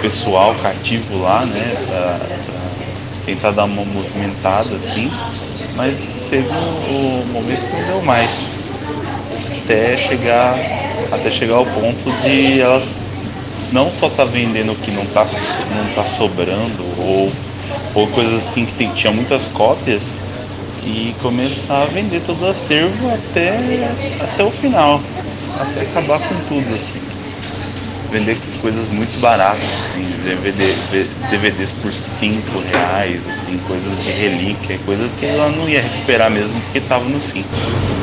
pessoal 0.01 0.55
cativo 0.55 1.17
lá, 1.17 1.45
né? 1.45 1.75
Pra, 1.87 2.17
pra 2.45 2.61
tentar 3.25 3.51
dar 3.51 3.65
uma 3.65 3.85
movimentada 3.85 4.75
assim, 4.75 5.11
mas 5.75 6.23
teve 6.29 6.53
um, 6.53 7.21
um 7.21 7.25
momento 7.25 7.65
que 7.67 7.75
não 7.75 7.83
deu 7.83 8.01
mais. 8.01 8.29
Até 9.63 9.97
chegar, 9.97 10.59
até 11.11 11.31
chegar 11.31 11.55
ao 11.55 11.65
ponto 11.65 12.11
de 12.13 12.59
elas 12.59 12.89
não 13.71 13.91
só 13.91 14.09
tá 14.09 14.23
vendendo 14.25 14.71
o 14.73 14.75
que 14.75 14.91
não 14.91 15.05
tá, 15.07 15.25
não 15.69 15.87
tá 15.89 16.05
sobrando, 16.05 16.83
ou, 16.99 17.31
ou 17.93 18.07
coisas 18.07 18.43
assim 18.43 18.65
que 18.65 18.73
tem, 18.73 18.91
tinha 18.91 19.11
muitas 19.11 19.47
cópias, 19.49 20.03
e 20.83 21.13
começar 21.21 21.83
a 21.83 21.87
vender 21.87 22.21
todo 22.21 22.41
o 22.43 22.45
acervo 22.45 23.09
até, 23.09 23.97
até 24.19 24.43
o 24.43 24.51
final, 24.51 25.01
até 25.55 25.81
acabar 25.81 26.19
com 26.19 26.39
tudo 26.39 26.75
assim 26.75 27.14
vender 28.11 28.37
coisas 28.61 28.87
muito 28.89 29.19
baratas, 29.19 29.63
assim, 29.63 30.07
DVD, 30.23 30.73
DVDs 31.29 31.71
por 31.81 31.93
5 31.93 32.63
reais, 32.71 33.21
assim, 33.31 33.57
coisas 33.67 34.03
de 34.03 34.11
relíquia, 34.11 34.79
coisas 34.85 35.09
que 35.19 35.25
ela 35.25 35.49
não 35.49 35.67
ia 35.67 35.81
recuperar 35.81 36.29
mesmo 36.31 36.59
porque 36.61 36.79
estava 36.79 37.03
no 37.03 37.19
fim. 37.19 37.45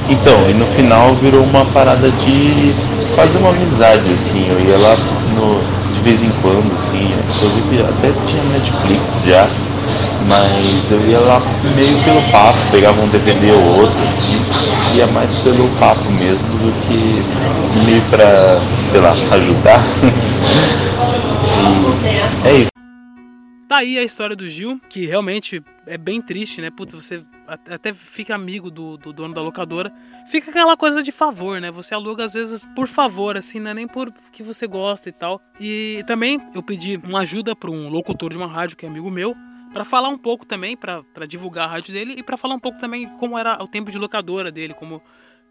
Então, 0.09 0.49
e 0.51 0.55
no 0.55 0.67
final 0.67 1.15
virou 1.15 1.43
uma 1.43 1.65
parada 1.67 2.11
de 2.11 2.75
quase 3.15 3.37
uma 3.38 3.51
amizade, 3.51 4.01
assim, 4.01 4.47
eu 4.49 4.61
ia 4.69 4.77
lá 4.77 4.97
no, 4.97 5.95
de 5.95 6.01
vez 6.01 6.23
em 6.23 6.31
quando, 6.43 6.73
assim, 6.79 7.12
inclusive 7.35 7.83
até 7.83 8.12
tinha 8.27 8.43
Netflix 8.45 9.25
já, 9.27 9.49
mas 10.27 10.91
eu 10.91 11.01
ia 11.09 11.19
lá 11.19 11.41
meio 11.75 12.03
pelo 12.05 12.23
papo, 12.31 12.59
pegava 12.71 13.01
um 13.01 13.09
DVD 13.09 13.53
ou 13.53 13.81
outro, 13.81 13.99
assim, 14.09 14.97
ia 14.97 15.07
mais 15.07 15.35
pelo 15.39 15.69
papo 15.79 16.11
mesmo 16.13 16.49
do 16.59 16.73
que 16.87 17.85
meio 17.85 18.03
pra, 18.11 18.61
sei 18.91 19.01
lá, 19.01 19.13
ajudar. 19.37 19.81
e 22.45 22.49
é 22.49 22.57
isso. 22.57 22.73
Tá 23.69 23.79
aí 23.79 23.99
a 23.99 24.03
história 24.03 24.37
do 24.37 24.47
Gil, 24.47 24.79
que 24.89 25.07
realmente 25.07 25.63
é 25.87 25.97
bem 25.97 26.21
triste, 26.21 26.61
né? 26.61 26.71
Putz, 26.71 26.93
você 26.93 27.25
até 27.47 27.93
fica 27.93 28.35
amigo 28.35 28.71
do, 28.71 28.97
do, 28.97 29.13
dono 29.13 29.35
da 29.35 29.41
locadora. 29.41 29.93
Fica 30.27 30.51
aquela 30.51 30.77
coisa 30.77 31.03
de 31.03 31.11
favor, 31.11 31.61
né? 31.61 31.71
Você 31.71 31.95
aluga 31.95 32.25
às 32.25 32.35
vezes 32.35 32.67
por 32.75 32.87
favor, 32.87 33.37
assim, 33.37 33.61
não 33.61 33.71
é 33.71 33.75
nem 33.75 33.87
por 33.87 34.13
que 34.31 34.43
você 34.43 34.67
gosta 34.67 35.09
e 35.09 35.13
tal. 35.13 35.41
E 35.59 36.03
também 36.07 36.41
eu 36.55 36.63
pedi 36.63 37.01
uma 37.03 37.21
ajuda 37.21 37.57
para 37.57 37.71
um 37.71 37.89
locutor 37.89 38.31
de 38.31 38.37
uma 38.37 38.47
rádio 38.47 38.77
que 38.77 38.87
é 38.87 38.89
amigo 38.89 39.11
meu, 39.11 39.35
para 39.73 39.85
falar 39.85 40.09
um 40.09 40.19
pouco 40.19 40.47
também, 40.47 40.77
para 40.77 41.27
divulgar 41.27 41.69
a 41.69 41.73
rádio 41.73 41.93
dele 41.93 42.15
e 42.19 42.23
para 42.23 42.37
falar 42.37 42.55
um 42.55 42.61
pouco 42.61 42.79
também 42.79 43.09
como 43.19 43.39
era 43.39 43.63
o 43.63 43.67
tempo 43.67 43.91
de 43.91 43.99
locadora 43.99 44.51
dele, 44.51 44.75
como, 44.75 45.03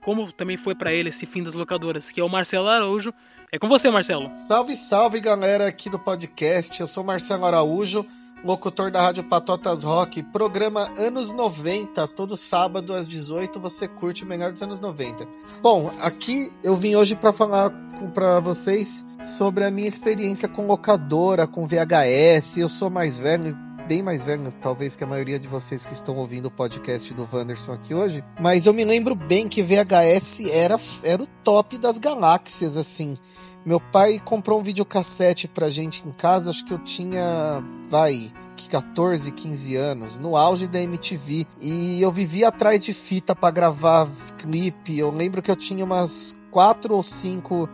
como 0.02 0.32
também 0.32 0.58
foi 0.58 0.76
para 0.76 0.94
ele 0.94 1.10
esse 1.10 1.26
fim 1.26 1.44
das 1.44 1.54
locadoras, 1.54 2.12
que 2.12 2.22
é 2.22 2.24
o 2.24 2.30
Marcelo 2.30 2.68
Araújo. 2.68 3.14
É 3.52 3.60
com 3.60 3.68
você, 3.68 3.90
Marcelo. 3.90 4.32
Salve, 4.48 4.76
salve, 4.78 5.20
galera 5.20 5.68
aqui 5.68 5.90
do 5.90 6.00
podcast. 6.00 6.80
Eu 6.80 6.88
sou 6.88 7.04
Marcelo 7.04 7.46
Araújo, 7.46 8.06
locutor 8.44 8.92
da 8.92 9.02
Rádio 9.02 9.24
Patotas 9.24 9.84
Rock, 9.84 10.24
programa 10.24 10.90
Anos 10.98 11.32
90, 11.32 12.08
todo 12.10 12.38
sábado 12.38 12.94
às 12.94 13.08
18 13.08 13.60
você 13.60 13.88
curte 13.88 14.24
o 14.24 14.28
melhor 14.28 14.52
dos 14.52 14.62
anos 14.62 14.80
90. 14.80 15.28
Bom, 15.62 15.92
aqui 16.00 16.52
eu 16.64 16.76
vim 16.76 16.96
hoje 16.96 17.16
para 17.16 17.34
falar 17.34 17.72
para 18.14 18.40
vocês 18.40 19.06
sobre 19.38 19.64
a 19.64 19.72
minha 19.72 19.88
experiência 19.88 20.48
com 20.48 20.66
locadora, 20.66 21.46
com 21.46 21.68
VHS. 21.68 22.58
Eu 22.58 22.70
sou 22.70 22.90
mais 22.90 23.20
velho, 23.20 23.58
bem 23.88 24.02
mais 24.02 24.24
velho, 24.24 24.52
talvez, 24.62 24.96
que 24.96 25.04
a 25.04 25.08
maioria 25.08 25.40
de 25.40 25.48
vocês 25.48 25.86
que 25.86 25.94
estão 25.94 26.16
ouvindo 26.18 26.48
o 26.48 26.52
podcast 26.52 27.14
do 27.14 27.28
Wanderson 27.32 27.74
aqui 27.74 27.94
hoje. 27.94 28.24
Mas 28.40 28.66
eu 28.66 28.74
me 28.74 28.84
lembro 28.84 29.16
bem 29.16 29.48
que 29.48 29.62
VHS 29.62 30.42
era, 30.52 30.80
era 31.04 31.22
o 31.22 31.28
top 31.44 31.78
das 31.78 31.98
galáxias, 31.98 32.78
assim. 32.78 33.18
Meu 33.66 33.80
pai 33.80 34.20
comprou 34.20 34.60
um 34.60 34.64
videocassete 34.64 35.48
pra 35.48 35.70
gente 35.70 36.08
em 36.08 36.12
casa, 36.12 36.50
acho 36.50 36.66
que 36.66 36.74
eu 36.74 36.80
tinha, 36.80 37.64
vai, 37.88 38.32
14, 38.70 39.32
15 39.32 39.76
anos, 39.76 40.18
no 40.18 40.36
auge 40.36 40.68
da 40.68 40.82
MTV. 40.82 41.46
E 41.60 42.02
eu 42.02 42.12
vivia 42.12 42.48
atrás 42.48 42.84
de 42.84 42.94
fita 42.94 43.36
para 43.36 43.52
gravar 43.52 44.08
clipe. 44.38 44.98
Eu 44.98 45.12
lembro 45.12 45.42
que 45.42 45.52
eu 45.52 45.56
tinha 45.56 45.84
umas 45.84 46.36
quatro 46.50 46.96
ou 46.96 47.04
cinco 47.04 47.70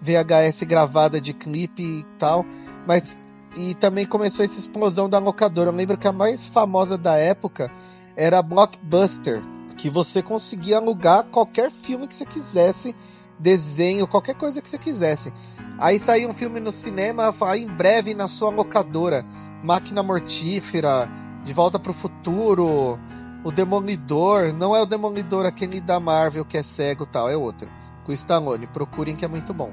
VHS 0.00 0.62
gravada 0.64 1.20
de 1.20 1.32
clipe 1.32 1.82
e 1.82 2.04
tal. 2.18 2.44
Mas 2.86 3.18
e 3.56 3.74
também 3.74 4.06
começou 4.06 4.44
essa 4.44 4.58
explosão 4.58 5.08
da 5.08 5.18
locadora. 5.18 5.70
Eu 5.70 5.74
lembro 5.74 5.98
que 5.98 6.08
a 6.08 6.12
mais 6.12 6.48
famosa 6.48 6.96
da 6.96 7.16
época 7.16 7.70
era 8.16 8.38
a 8.38 8.42
Blockbuster, 8.42 9.42
que 9.76 9.90
você 9.90 10.22
conseguia 10.22 10.78
alugar 10.78 11.24
qualquer 11.24 11.70
filme 11.70 12.06
que 12.06 12.14
você 12.14 12.24
quisesse, 12.24 12.94
desenho, 13.38 14.06
qualquer 14.06 14.34
coisa 14.34 14.62
que 14.62 14.68
você 14.68 14.78
quisesse. 14.78 15.32
Aí 15.78 15.98
saía 15.98 16.28
um 16.28 16.34
filme 16.34 16.60
no 16.60 16.70
cinema, 16.70 17.34
em 17.56 17.66
breve 17.66 18.14
na 18.14 18.28
sua 18.28 18.50
locadora. 18.50 19.24
Máquina 19.62 20.02
Mortífera, 20.02 21.08
De 21.44 21.52
Volta 21.52 21.78
para 21.78 21.90
o 21.90 21.94
Futuro, 21.94 22.98
O 23.44 23.50
Demolidor. 23.50 24.52
Não 24.52 24.76
é 24.76 24.82
o 24.82 24.86
Demolidor 24.86 25.46
aquele 25.46 25.80
da 25.80 25.98
Marvel 25.98 26.44
que 26.44 26.56
é 26.56 26.62
cego 26.62 27.06
tal, 27.06 27.28
é 27.28 27.36
outro. 27.36 27.68
Com 28.04 28.12
o 28.12 28.14
Stallone. 28.14 28.66
Procurem 28.66 29.16
que 29.16 29.24
é 29.24 29.28
muito 29.28 29.52
bom. 29.52 29.72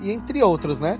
E 0.00 0.10
entre 0.10 0.42
outros, 0.42 0.80
né? 0.80 0.98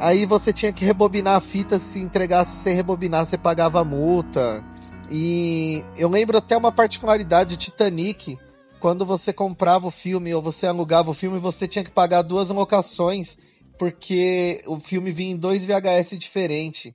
Aí 0.00 0.24
você 0.24 0.50
tinha 0.50 0.72
que 0.72 0.82
rebobinar 0.82 1.36
a 1.36 1.40
fita, 1.40 1.78
se 1.78 1.98
entregasse 1.98 2.62
sem 2.62 2.74
rebobinar, 2.74 3.26
você 3.26 3.36
pagava 3.36 3.84
multa. 3.84 4.64
E 5.10 5.84
eu 5.94 6.08
lembro 6.08 6.38
até 6.38 6.56
uma 6.56 6.72
particularidade 6.72 7.50
de 7.50 7.66
Titanic, 7.66 8.38
quando 8.80 9.04
você 9.04 9.30
comprava 9.30 9.86
o 9.86 9.90
filme 9.90 10.32
ou 10.32 10.40
você 10.40 10.66
alugava 10.66 11.10
o 11.10 11.14
filme, 11.14 11.38
você 11.38 11.68
tinha 11.68 11.84
que 11.84 11.90
pagar 11.90 12.22
duas 12.22 12.48
locações, 12.48 13.36
porque 13.78 14.62
o 14.66 14.80
filme 14.80 15.10
vinha 15.12 15.32
em 15.32 15.36
dois 15.36 15.66
VHS 15.66 16.16
diferentes. 16.16 16.94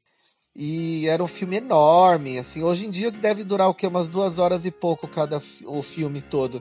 E 0.55 1.07
era 1.07 1.23
um 1.23 1.27
filme 1.27 1.57
enorme, 1.57 2.39
assim. 2.39 2.63
Hoje 2.63 2.87
em 2.87 2.89
dia 2.89 3.11
deve 3.11 3.43
durar 3.43 3.69
o 3.69 3.73
quê? 3.75 3.85
Umas 3.85 4.09
duas 4.09 4.39
horas 4.39 4.65
e 4.65 4.71
pouco 4.71 5.07
cada 5.07 5.39
o 5.65 5.83
filme 5.83 6.23
todo 6.23 6.59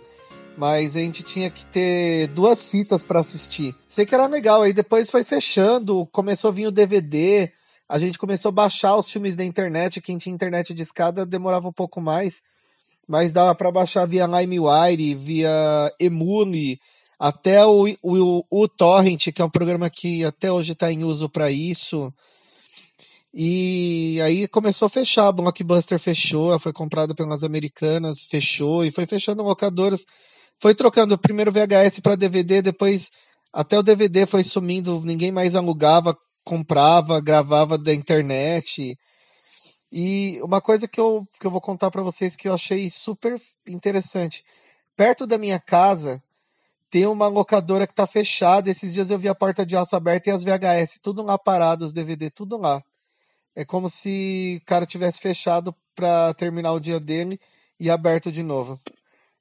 mas 0.57 0.97
a 0.97 1.01
gente 1.01 1.23
tinha 1.23 1.51
que 1.51 1.65
ter 1.67 2.29
duas 2.29 2.65
fitas 2.65 3.03
para 3.03 3.21
assistir. 3.21 3.75
Sei 3.87 4.07
que 4.07 4.15
era 4.15 4.27
legal, 4.27 4.63
aí 4.63 4.73
depois 4.73 5.11
foi 5.11 5.25
fechando, 5.25 6.07
começou 6.13 6.51
a 6.51 6.53
vir 6.53 6.67
o 6.67 6.73
DVD, 6.73 7.51
a 7.89 7.99
gente 7.99 8.19
começou 8.19 8.49
a 8.51 8.53
baixar 8.53 8.97
os 8.97 9.11
filmes 9.11 9.37
da 9.37 9.45
internet, 9.45 10.01
quem 10.01 10.19
tinha 10.19 10.35
internet 10.35 10.73
de 10.73 10.83
escada 10.83 11.27
demorava 11.27 11.69
um 11.69 11.73
pouco 11.73 12.01
mais, 12.01 12.43
mas 13.07 13.33
dava 13.33 13.55
para 13.55 13.71
baixar 13.71 14.07
via 14.07 14.27
LimeWire, 14.27 15.15
via 15.15 15.93
Emule, 16.01 16.81
até 17.19 17.65
o, 17.65 17.87
o, 18.03 18.45
o 18.51 18.69
Torrent, 18.69 19.33
que 19.33 19.43
é 19.43 19.45
um 19.45 19.51
programa 19.51 19.89
que 19.91 20.25
até 20.25 20.51
hoje 20.51 20.73
está 20.73 20.91
em 20.91 21.05
uso 21.05 21.29
para 21.29 21.51
isso. 21.51 22.13
E 23.33 24.21
aí 24.23 24.47
começou 24.47 24.87
a 24.87 24.91
fechar, 24.91 25.27
a 25.27 25.33
Blockbuster 25.33 25.99
fechou, 25.99 26.59
foi 26.61 26.73
comprada 26.73 27.15
pelas 27.15 27.43
americanas, 27.43 28.25
fechou, 28.25 28.85
e 28.85 28.93
foi 28.93 29.07
fechando 29.07 29.43
locadoras 29.43 30.07
foi 30.59 30.75
trocando 30.75 31.19
primeiro 31.19 31.53
VHS 31.53 32.01
para 32.01 32.15
DVD, 32.15 32.63
depois 32.63 33.11
até 33.53 33.79
o 33.79 33.83
DVD 33.83 34.27
foi 34.27 34.43
sumindo, 34.43 35.01
ninguém 35.05 35.31
mais 35.31 35.55
alugava, 35.55 36.17
comprava, 36.43 37.21
gravava 37.21 37.79
da 37.79 37.95
internet. 37.95 38.99
E 39.93 40.41
uma 40.43 40.61
coisa 40.61 40.89
que 40.89 40.99
eu, 40.99 41.25
que 41.39 41.47
eu 41.47 41.51
vou 41.51 41.61
contar 41.61 41.91
para 41.91 42.03
vocês 42.03 42.35
que 42.35 42.49
eu 42.49 42.55
achei 42.55 42.91
super 42.91 43.41
interessante. 43.69 44.45
Perto 44.97 45.27
da 45.27 45.39
minha 45.39 45.61
casa 45.61 46.23
tem 46.91 47.07
uma 47.07 47.29
locadora 47.29 47.87
que 47.87 47.95
tá 47.95 48.07
fechada. 48.07 48.71
Esses 48.71 48.93
dias 48.93 49.11
eu 49.11 49.19
vi 49.19 49.29
a 49.29 49.35
porta 49.35 49.65
de 49.65 49.77
aço 49.77 49.95
aberta 49.95 50.31
e 50.31 50.33
as 50.33 50.43
VHS 50.43 50.99
tudo 51.01 51.23
lá 51.23 51.39
parado, 51.39 51.85
os 51.85 51.93
DVD 51.93 52.31
tudo 52.31 52.57
lá. 52.57 52.83
É 53.55 53.65
como 53.65 53.89
se 53.89 54.61
o 54.61 54.67
cara 54.67 54.85
tivesse 54.85 55.21
fechado 55.21 55.75
para 55.95 56.35
terminar 56.35 56.73
o 56.73 56.81
dia 56.81 56.99
dele 56.99 57.39
e 57.79 57.89
aberto 57.89 58.33
de 58.33 58.43
novo. 58.43 58.81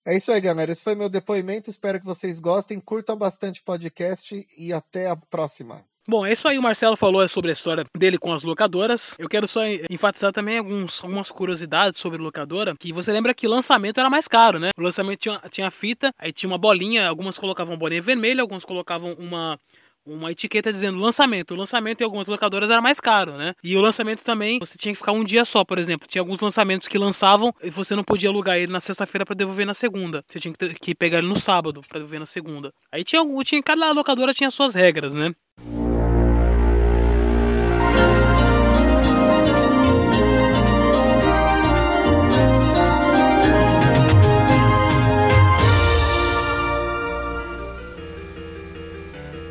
É 0.06 0.16
isso 0.18 0.32
aí, 0.32 0.42
galera. 0.42 0.72
Esse 0.72 0.84
foi 0.84 0.96
meu 0.96 1.08
depoimento. 1.08 1.70
Espero 1.70 2.00
que 2.00 2.06
vocês 2.06 2.40
gostem. 2.40 2.80
Curtam 2.80 3.16
bastante 3.16 3.62
o 3.62 3.64
podcast 3.64 4.46
e 4.58 4.74
até 4.74 5.10
a 5.10 5.16
próxima. 5.16 5.84
Bom, 6.06 6.26
é 6.26 6.34
isso 6.34 6.46
aí. 6.50 6.58
O 6.58 6.62
Marcelo 6.62 6.98
falou 6.98 7.26
sobre 7.30 7.50
a 7.50 7.54
história 7.54 7.86
dele 7.98 8.18
com 8.18 8.34
as 8.34 8.44
locadoras. 8.44 9.16
Eu 9.18 9.30
quero 9.30 9.48
só 9.48 9.62
enfatizar 9.90 10.34
também 10.34 10.58
alguns, 10.58 11.02
algumas 11.02 11.32
curiosidades 11.32 11.98
sobre 12.02 12.22
locadora. 12.22 12.76
Que 12.78 12.92
você 12.92 13.14
lembra 13.14 13.34
que 13.34 13.48
lançamento 13.48 14.02
era 14.02 14.10
mais 14.10 14.28
caro, 14.28 14.60
né? 14.60 14.72
O 14.78 14.82
lançamento 14.82 15.20
tinha, 15.20 15.42
tinha 15.50 15.72
fita, 15.72 16.12
aí 16.20 16.34
tinha 16.34 16.50
uma 16.50 16.58
bolinha. 16.58 17.08
Algumas 17.08 17.40
colocavam 17.40 17.78
bolinha 17.78 18.02
vermelha, 18.02 18.42
alguns 18.42 18.66
colocavam 18.66 19.14
uma 19.14 19.58
uma 20.06 20.32
etiqueta 20.32 20.72
dizendo 20.72 20.98
lançamento. 20.98 21.54
O 21.54 21.58
lançamento 21.58 22.02
em 22.02 22.04
algumas 22.04 22.28
locadoras 22.28 22.70
era 22.70 22.82
mais 22.82 23.00
caro, 23.00 23.38
né? 23.38 23.54
E 23.64 23.76
o 23.78 23.82
lançamento 23.82 24.24
também, 24.24 24.60
você 24.60 24.78
tinha 24.78 24.94
que 24.94 25.00
ficar 25.00 25.12
um 25.12 25.24
dia 25.24 25.46
só, 25.46 25.64
por 25.64 25.78
exemplo. 25.78 26.08
Tinha 26.08 26.22
alguns 26.22 26.40
lançamentos 26.40 26.88
que 26.88 26.98
lançavam 26.98 27.54
e 27.64 27.70
você 27.70 27.96
não 27.96 28.04
podia 28.04 28.30
alugar 28.30 28.58
ele 28.58 28.72
na 28.72 28.80
sexta-feira 28.80 29.26
para 29.26 29.36
devolver 29.36 29.66
na 29.66 29.74
segunda. 29.74 30.22
Você 30.28 30.40
tinha 30.40 30.54
que, 30.54 30.74
que 30.76 30.96
pegar 30.96 31.20
ele 31.20 31.28
no 31.28 31.40
sábado 31.40 31.82
para 31.88 32.00
devolver 32.00 32.20
na 32.20 32.26
segunda. 32.26 32.72
Aí 32.92 33.04
tinha, 33.04 33.22
tinha 33.44 33.64
cada 33.64 33.92
locadora 33.92 34.34
tinha 34.34 34.50
suas 34.50 34.76
regras, 34.76 35.14
né? 35.14 35.34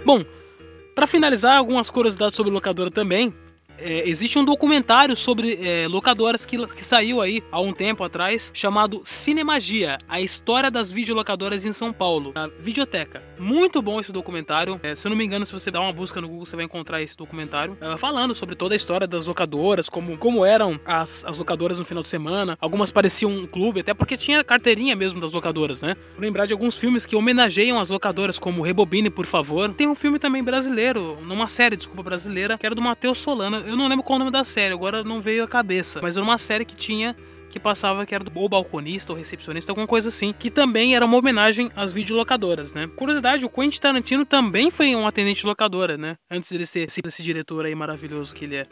Bom, 0.05 0.25
para 0.95 1.07
finalizar, 1.07 1.57
algumas 1.57 1.91
curiosidades 1.91 2.37
sobre 2.37 2.53
locadora 2.53 2.91
também 2.91 3.35
é, 3.83 4.09
existe 4.09 4.39
um 4.39 4.45
documentário 4.45 5.17
sobre 5.17 5.59
é, 5.63 5.87
locadoras 5.89 6.47
que, 6.47 6.67
que 6.69 6.85
saiu 6.85 7.21
aí 7.21 7.43
há 7.51 7.61
um 7.61 7.73
tempo 7.73 8.05
atrás, 8.05 8.51
chamado 8.55 9.03
Cinemagia, 9.05 9.99
a 10.09 10.21
história 10.21 10.71
das 10.71 10.91
videolocadoras 10.91 11.67
em 11.67 11.73
São 11.73 11.93
Paulo, 11.93 12.33
a 12.35 12.49
Videoteca. 12.59 13.23
Muito 13.39 13.83
bom 13.83 14.01
esse 14.01 14.13
documentário. 14.13 14.81
É, 14.83 14.95
se 14.95 15.07
eu 15.07 15.11
não 15.11 15.17
me 15.17 15.25
engano, 15.25 15.45
se 15.45 15.53
você 15.53 15.71
dar 15.71 15.81
uma 15.81 15.93
busca 15.93 16.21
no 16.21 16.29
Google, 16.29 16.47
você 16.47 16.57
vai 16.57 16.65
encontrar 16.65 17.03
esse 17.03 17.17
documentário 17.17 17.77
é, 17.81 17.97
falando 17.97 18.35
sobre 18.35 18.55
toda 18.55 18.75
a 18.75 18.77
história 18.77 19.07
das 19.07 19.27
locadoras, 19.27 19.89
como, 19.89 20.17
como 20.17 20.45
eram 20.45 20.81
as, 20.85 21.25
as 21.25 21.39
locadoras 21.39 21.79
no 21.79 21.85
final 21.85 22.03
de 22.03 22.09
semana. 22.09 22.57
Algumas 22.61 22.91
pareciam 22.91 23.33
um 23.33 23.47
clube, 23.47 23.81
até 23.81 23.93
porque 23.93 24.17
tinha 24.17 24.45
carteirinha 24.45 24.95
mesmo 24.95 25.21
das 25.21 25.33
locadoras, 25.33 25.83
né? 25.83 25.97
Vou 26.13 26.23
lembrar 26.23 26.47
de 26.47 26.53
alguns 26.53 26.77
filmes 26.77 27.05
que 27.05 27.17
homenageiam 27.17 27.79
as 27.81 27.91
locadoras, 27.91 28.39
como 28.39 28.63
Rebobine, 28.63 29.11
por 29.11 29.27
favor. 29.27 29.73
Tem 29.75 29.89
um 29.89 29.95
filme 29.95 30.19
também 30.19 30.43
brasileiro, 30.43 31.19
numa 31.23 31.49
série, 31.49 31.77
desculpa, 31.77 32.03
brasileira, 32.03 32.57
que 32.57 32.67
era 32.67 32.75
do 32.75 32.83
Matheus 32.83 33.19
Solana. 33.19 33.63
Eu 33.73 33.79
não 33.79 33.89
lembro 33.89 34.05
qual 34.05 34.17
o 34.17 34.19
nome 34.19 34.31
da 34.31 34.45
série, 34.45 34.75
agora 34.75 35.03
não 35.03 35.19
veio 35.19 35.43
a 35.43 35.49
cabeça. 35.49 35.99
Mas 36.03 36.19
era 36.19 36.23
uma 36.23 36.37
série 36.37 36.63
que 36.63 36.77
tinha 36.77 37.17
que 37.49 37.59
passava 37.59 38.05
que 38.05 38.15
era 38.15 38.23
do 38.23 38.31
ou 38.35 38.49
balconista 38.49 39.13
ou 39.13 39.19
recepcionista, 39.19 39.73
alguma 39.73 39.87
coisa 39.87 40.09
assim, 40.09 40.33
que 40.39 40.51
também 40.51 40.95
era 40.95 41.05
uma 41.05 41.17
homenagem 41.17 41.71
às 41.77 41.93
videolocadoras, 41.93 42.73
né? 42.73 42.89
Curiosidade, 42.97 43.45
o 43.45 43.49
Quentin 43.49 43.79
Tarantino 43.79 44.25
também 44.25 44.71
foi 44.71 44.95
um 44.97 45.07
atendente 45.07 45.47
locadora, 45.47 45.99
né? 45.99 46.17
Antes 46.31 46.51
de 46.51 46.67
ser 46.67 46.89
esse, 46.89 47.03
esse 47.05 47.23
diretor 47.23 47.67
aí 47.67 47.75
maravilhoso 47.75 48.35
que 48.35 48.47
ele 48.47 48.57
é. 48.57 48.67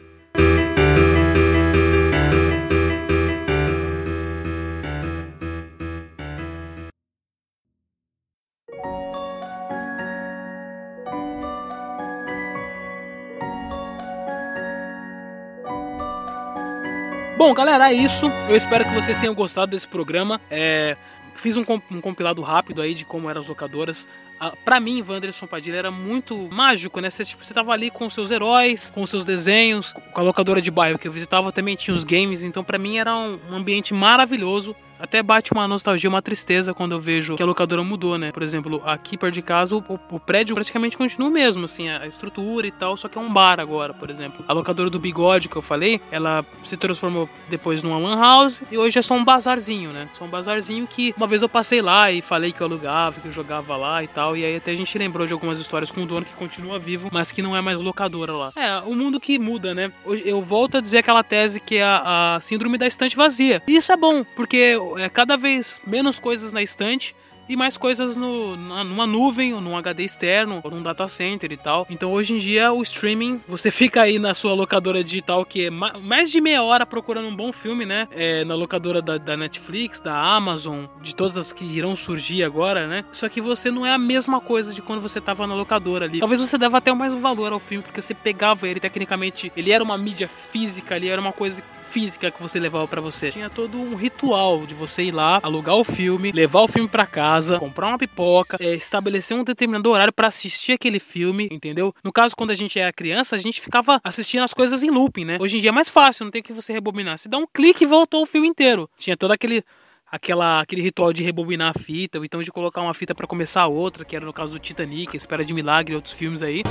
Bom, 17.41 17.55
galera, 17.55 17.91
é 17.91 17.93
isso. 17.95 18.27
Eu 18.47 18.55
espero 18.55 18.85
que 18.85 18.93
vocês 18.93 19.17
tenham 19.17 19.33
gostado 19.33 19.71
desse 19.71 19.87
programa. 19.87 20.39
É, 20.47 20.95
fiz 21.33 21.57
um, 21.57 21.63
compilado 21.65 22.39
rápido 22.43 22.83
aí 22.83 22.93
de 22.93 23.03
como 23.03 23.27
eram 23.27 23.41
as 23.41 23.47
locadoras. 23.47 24.07
Ah, 24.39 24.53
para 24.63 24.79
mim, 24.79 25.01
Wanderson 25.01 25.47
Padilha 25.47 25.77
era 25.77 25.89
muito 25.89 26.37
mágico, 26.51 26.99
né? 27.01 27.09
Você, 27.09 27.25
tipo, 27.25 27.43
tava 27.51 27.71
ali 27.71 27.89
com 27.89 28.07
seus 28.11 28.29
heróis, 28.29 28.91
com 28.91 29.03
seus 29.07 29.25
desenhos, 29.25 29.91
com 29.91 30.21
a 30.21 30.23
locadora 30.23 30.61
de 30.61 30.69
bairro 30.69 30.99
que 30.99 31.07
eu 31.07 31.11
visitava 31.11 31.51
também 31.51 31.75
tinha 31.75 31.97
os 31.97 32.03
games, 32.03 32.43
então 32.43 32.63
para 32.63 32.77
mim 32.77 32.99
era 32.99 33.11
um 33.15 33.39
ambiente 33.51 33.91
maravilhoso 33.91 34.75
até 35.01 35.21
bate 35.23 35.51
uma 35.51 35.67
nostalgia, 35.67 36.09
uma 36.09 36.21
tristeza 36.21 36.73
quando 36.73 36.93
eu 36.93 36.99
vejo 36.99 37.35
que 37.35 37.43
a 37.43 37.45
locadora 37.45 37.83
mudou, 37.83 38.17
né? 38.17 38.31
Por 38.31 38.43
exemplo, 38.43 38.81
aqui 38.85 39.17
perto 39.17 39.33
de 39.33 39.41
casa, 39.41 39.75
o, 39.75 39.83
o 40.09 40.19
prédio 40.19 40.55
praticamente 40.55 40.97
continua 40.97 41.29
o 41.29 41.31
mesmo, 41.31 41.65
assim, 41.65 41.89
a 41.89 42.05
estrutura 42.05 42.67
e 42.67 42.71
tal, 42.71 42.95
só 42.95 43.07
que 43.07 43.17
é 43.17 43.21
um 43.21 43.31
bar 43.31 43.59
agora, 43.59 43.93
por 43.93 44.09
exemplo. 44.09 44.43
A 44.47 44.53
locadora 44.53 44.89
do 44.89 44.99
Bigode 44.99 45.49
que 45.49 45.55
eu 45.55 45.61
falei, 45.61 46.01
ela 46.11 46.45
se 46.63 46.77
transformou 46.77 47.29
depois 47.49 47.83
numa 47.83 47.97
lan 47.97 48.19
house 48.19 48.63
e 48.71 48.77
hoje 48.77 48.99
é 48.99 49.01
só 49.01 49.15
um 49.15 49.23
bazarzinho, 49.23 49.91
né? 49.91 50.09
Só 50.13 50.25
um 50.25 50.29
bazarzinho 50.29 50.85
que 50.87 51.13
uma 51.17 51.27
vez 51.27 51.41
eu 51.41 51.49
passei 51.49 51.81
lá 51.81 52.11
e 52.11 52.21
falei 52.21 52.51
que 52.51 52.61
eu 52.61 52.67
alugava, 52.67 53.19
que 53.19 53.27
eu 53.27 53.31
jogava 53.31 53.75
lá 53.75 54.03
e 54.03 54.07
tal, 54.07 54.35
e 54.37 54.45
aí 54.45 54.55
até 54.55 54.71
a 54.71 54.75
gente 54.75 54.97
lembrou 54.97 55.25
de 55.25 55.33
algumas 55.33 55.59
histórias 55.59 55.91
com 55.91 56.01
o 56.01 56.05
dono 56.05 56.25
que 56.25 56.33
continua 56.33 56.77
vivo, 56.77 57.09
mas 57.11 57.31
que 57.31 57.41
não 57.41 57.55
é 57.55 57.61
mais 57.61 57.81
locadora 57.81 58.33
lá. 58.33 58.53
É, 58.55 58.79
o 58.79 58.95
mundo 58.95 59.19
que 59.19 59.39
muda, 59.39 59.73
né? 59.73 59.91
Eu 60.25 60.41
volto 60.41 60.77
a 60.77 60.81
dizer 60.81 60.99
aquela 60.99 61.23
tese 61.23 61.59
que 61.59 61.77
é 61.77 61.83
a, 61.83 62.35
a 62.35 62.39
síndrome 62.39 62.77
da 62.77 62.87
estante 62.87 63.15
vazia. 63.15 63.61
E 63.67 63.75
isso 63.75 63.91
é 63.91 63.97
bom, 63.97 64.23
porque 64.35 64.75
é 64.97 65.09
cada 65.09 65.37
vez 65.37 65.79
menos 65.85 66.19
coisas 66.19 66.51
na 66.51 66.61
estante 66.61 67.15
e 67.47 67.55
mais 67.55 67.77
coisas 67.77 68.15
no, 68.15 68.55
numa 68.55 69.05
nuvem, 69.05 69.53
ou 69.53 69.61
num 69.61 69.77
HD 69.77 70.03
externo, 70.03 70.61
ou 70.63 70.71
num 70.71 70.81
data 70.81 71.07
center 71.07 71.51
e 71.51 71.57
tal. 71.57 71.85
Então 71.89 72.11
hoje 72.11 72.33
em 72.33 72.37
dia 72.37 72.71
o 72.71 72.81
streaming, 72.81 73.41
você 73.47 73.69
fica 73.69 74.01
aí 74.01 74.19
na 74.19 74.33
sua 74.33 74.53
locadora 74.53 75.03
digital 75.03 75.45
que 75.45 75.65
é 75.65 75.69
mais 75.69 76.31
de 76.31 76.39
meia 76.41 76.63
hora 76.63 76.85
procurando 76.85 77.27
um 77.27 77.35
bom 77.35 77.51
filme, 77.51 77.85
né? 77.85 78.07
É, 78.11 78.43
na 78.45 78.55
locadora 78.55 79.01
da, 79.01 79.17
da, 79.17 79.35
Netflix, 79.35 79.99
da 79.99 80.15
Amazon, 80.15 80.85
de 81.01 81.15
todas 81.15 81.37
as 81.37 81.51
que 81.51 81.65
irão 81.65 81.95
surgir 81.95 82.43
agora, 82.43 82.87
né? 82.87 83.03
Só 83.11 83.27
que 83.27 83.41
você 83.41 83.71
não 83.71 83.85
é 83.85 83.93
a 83.93 83.97
mesma 83.97 84.39
coisa 84.39 84.73
de 84.73 84.81
quando 84.81 85.01
você 85.01 85.19
tava 85.19 85.45
na 85.47 85.55
locadora 85.55 86.05
ali. 86.05 86.19
Talvez 86.19 86.39
você 86.39 86.57
deva 86.57 86.77
até 86.77 86.93
mais 86.93 87.13
valor 87.13 87.53
ao 87.53 87.59
filme, 87.59 87.83
porque 87.83 88.01
você 88.01 88.13
pegava 88.13 88.67
ele 88.67 88.79
tecnicamente, 88.79 89.51
ele 89.55 89.71
era 89.71 89.83
uma 89.83 89.97
mídia 89.97 90.27
física 90.27 90.95
ali, 90.95 91.09
era 91.09 91.21
uma 91.21 91.33
coisa 91.33 91.63
física 91.81 92.31
que 92.31 92.41
você 92.41 92.59
levava 92.59 92.87
para 92.87 93.01
você. 93.01 93.29
Tinha 93.29 93.49
todo 93.49 93.79
um 93.79 93.95
ritual 93.95 94.65
de 94.65 94.73
você 94.73 95.03
ir 95.03 95.11
lá, 95.11 95.39
alugar 95.43 95.75
o 95.75 95.83
filme, 95.83 96.31
levar 96.31 96.61
o 96.61 96.67
filme 96.67 96.87
para 96.87 97.05
casa, 97.31 97.59
comprar 97.59 97.87
uma 97.87 97.97
pipoca, 97.97 98.57
é, 98.59 98.75
estabelecer 98.75 99.37
um 99.37 99.43
determinado 99.43 99.89
horário 99.89 100.13
para 100.13 100.27
assistir 100.27 100.73
aquele 100.73 100.99
filme, 100.99 101.47
entendeu? 101.51 101.93
No 102.03 102.11
caso, 102.11 102.35
quando 102.35 102.51
a 102.51 102.55
gente 102.55 102.79
era 102.79 102.91
criança, 102.91 103.35
a 103.35 103.39
gente 103.39 103.61
ficava 103.61 103.99
assistindo 104.03 104.43
as 104.43 104.53
coisas 104.53 104.83
em 104.83 104.89
looping, 104.89 105.25
né? 105.25 105.37
Hoje 105.39 105.57
em 105.57 105.61
dia 105.61 105.69
é 105.69 105.73
mais 105.73 105.89
fácil, 105.89 106.25
não 106.25 106.31
tem 106.31 106.43
que 106.43 106.53
você 106.53 106.73
rebobinar. 106.73 107.17
Você 107.17 107.29
dá 107.29 107.37
um 107.37 107.47
clique 107.51 107.83
e 107.83 107.87
voltou 107.87 108.21
o 108.23 108.25
filme 108.25 108.47
inteiro. 108.47 108.89
Tinha 108.97 109.15
todo 109.15 109.31
aquele 109.31 109.63
aquela, 110.11 110.59
aquele 110.59 110.81
ritual 110.81 111.13
de 111.13 111.23
rebobinar 111.23 111.73
a 111.73 111.79
fita, 111.79 112.17
ou 112.17 112.25
então 112.25 112.43
de 112.43 112.51
colocar 112.51 112.81
uma 112.81 112.93
fita 112.93 113.15
para 113.15 113.25
começar 113.25 113.61
a 113.61 113.67
outra, 113.67 114.03
que 114.03 114.13
era 114.13 114.25
no 114.25 114.33
caso 114.33 114.53
do 114.53 114.59
Titanic, 114.59 115.15
Espera 115.15 115.45
de 115.45 115.53
Milagre 115.53 115.93
e 115.93 115.95
outros 115.95 116.13
filmes 116.13 116.41
aí. 116.41 116.63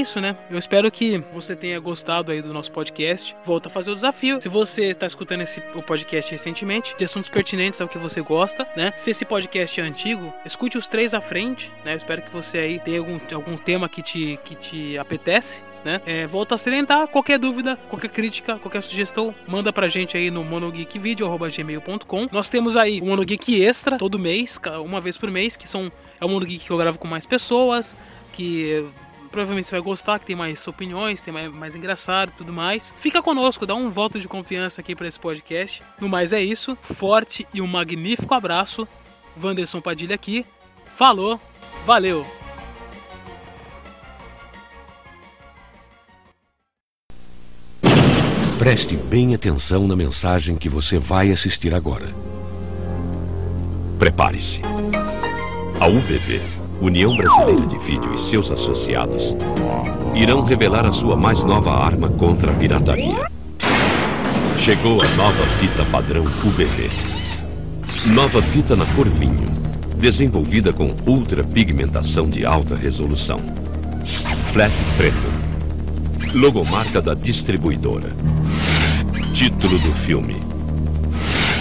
Isso, 0.00 0.20
né? 0.20 0.36
Eu 0.50 0.58
espero 0.58 0.90
que 0.90 1.18
você 1.32 1.56
tenha 1.56 1.78
gostado 1.80 2.32
aí 2.32 2.42
do 2.42 2.52
nosso 2.52 2.72
podcast. 2.72 3.36
Volta 3.44 3.68
a 3.68 3.70
fazer 3.70 3.90
o 3.90 3.94
desafio. 3.94 4.40
Se 4.40 4.48
você 4.48 4.90
está 4.90 5.06
escutando 5.06 5.42
esse 5.42 5.62
o 5.74 5.82
podcast 5.82 6.30
recentemente, 6.30 6.94
de 6.96 7.04
assuntos 7.04 7.30
pertinentes 7.30 7.80
ao 7.80 7.88
que 7.88 7.98
você 7.98 8.20
gosta, 8.20 8.66
né? 8.76 8.92
Se 8.96 9.10
esse 9.10 9.24
podcast 9.24 9.80
é 9.80 9.84
antigo, 9.84 10.32
escute 10.44 10.78
os 10.78 10.86
três 10.86 11.14
à 11.14 11.20
frente, 11.20 11.72
né? 11.84 11.92
Eu 11.92 11.96
espero 11.96 12.22
que 12.22 12.32
você 12.32 12.58
aí 12.58 12.78
tenha 12.78 12.98
algum, 12.98 13.18
algum 13.34 13.56
tema 13.56 13.88
que 13.88 14.02
te, 14.02 14.38
que 14.44 14.54
te 14.54 14.98
apetece. 14.98 15.64
Né? 15.84 16.00
É, 16.04 16.26
volto 16.26 16.52
a 16.52 16.58
salientar, 16.58 17.06
qualquer 17.06 17.38
dúvida, 17.38 17.76
qualquer 17.88 18.08
crítica, 18.08 18.58
qualquer 18.58 18.82
sugestão, 18.82 19.32
manda 19.46 19.72
pra 19.72 19.86
gente 19.86 20.16
aí 20.16 20.32
no 20.32 20.42
monogeekvideo.gmail.com. 20.42 22.26
Nós 22.32 22.48
temos 22.48 22.76
aí 22.76 23.00
o 23.00 23.06
Monogeek 23.06 23.62
Extra 23.62 23.96
todo 23.96 24.18
mês, 24.18 24.58
uma 24.84 25.00
vez 25.00 25.16
por 25.16 25.30
mês, 25.30 25.56
que 25.56 25.68
são 25.68 25.92
é 26.20 26.24
o 26.24 26.28
Monogeek 26.28 26.64
que 26.64 26.70
eu 26.72 26.76
gravo 26.76 26.98
com 26.98 27.06
mais 27.06 27.24
pessoas, 27.24 27.96
que 28.32 28.84
provavelmente 29.36 29.66
você 29.66 29.74
vai 29.74 29.82
gostar, 29.82 30.18
que 30.18 30.24
tem 30.24 30.34
mais 30.34 30.66
opiniões, 30.66 31.20
tem 31.20 31.32
mais, 31.32 31.52
mais 31.52 31.76
engraçado 31.76 32.32
tudo 32.34 32.54
mais. 32.54 32.94
Fica 32.96 33.22
conosco, 33.22 33.66
dá 33.66 33.74
um 33.74 33.90
voto 33.90 34.18
de 34.18 34.26
confiança 34.26 34.80
aqui 34.80 34.96
para 34.96 35.06
esse 35.06 35.20
podcast. 35.20 35.82
No 36.00 36.08
mais 36.08 36.32
é 36.32 36.40
isso, 36.40 36.76
forte 36.80 37.46
e 37.52 37.60
um 37.60 37.66
magnífico 37.66 38.32
abraço. 38.32 38.88
Wanderson 39.38 39.82
Padilha 39.82 40.14
aqui. 40.14 40.46
Falou, 40.86 41.38
valeu! 41.84 42.26
Preste 48.58 48.96
bem 48.96 49.34
atenção 49.34 49.86
na 49.86 49.94
mensagem 49.94 50.56
que 50.56 50.70
você 50.70 50.98
vai 50.98 51.30
assistir 51.30 51.74
agora. 51.74 52.08
Prepare-se. 53.98 54.62
A 55.78 55.86
UBV 55.86 56.55
União 56.80 57.16
Brasileira 57.16 57.66
de 57.66 57.78
Vídeo 57.78 58.14
e 58.14 58.18
seus 58.18 58.50
associados 58.50 59.34
irão 60.14 60.42
revelar 60.42 60.84
a 60.84 60.92
sua 60.92 61.16
mais 61.16 61.42
nova 61.42 61.72
arma 61.72 62.08
contra 62.10 62.50
a 62.50 62.54
pirataria. 62.54 63.30
Chegou 64.58 65.00
a 65.00 65.08
nova 65.16 65.46
fita 65.58 65.84
padrão 65.86 66.24
UBV. 66.24 66.90
Nova 68.14 68.42
fita 68.42 68.76
na 68.76 68.84
cor 68.94 69.08
vinho, 69.08 69.48
desenvolvida 69.96 70.72
com 70.72 70.94
ultra 71.06 71.42
pigmentação 71.42 72.28
de 72.28 72.44
alta 72.44 72.76
resolução. 72.76 73.38
Flat 74.52 74.72
preto. 74.96 76.34
Logomarca 76.34 77.00
da 77.00 77.14
distribuidora. 77.14 78.10
Título 79.32 79.78
do 79.78 79.92
filme: 79.92 80.36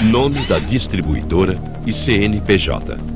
Nome 0.04 0.40
da 0.42 0.60
distribuidora 0.60 1.58
e 1.86 1.94
CNPJ. 1.94 3.15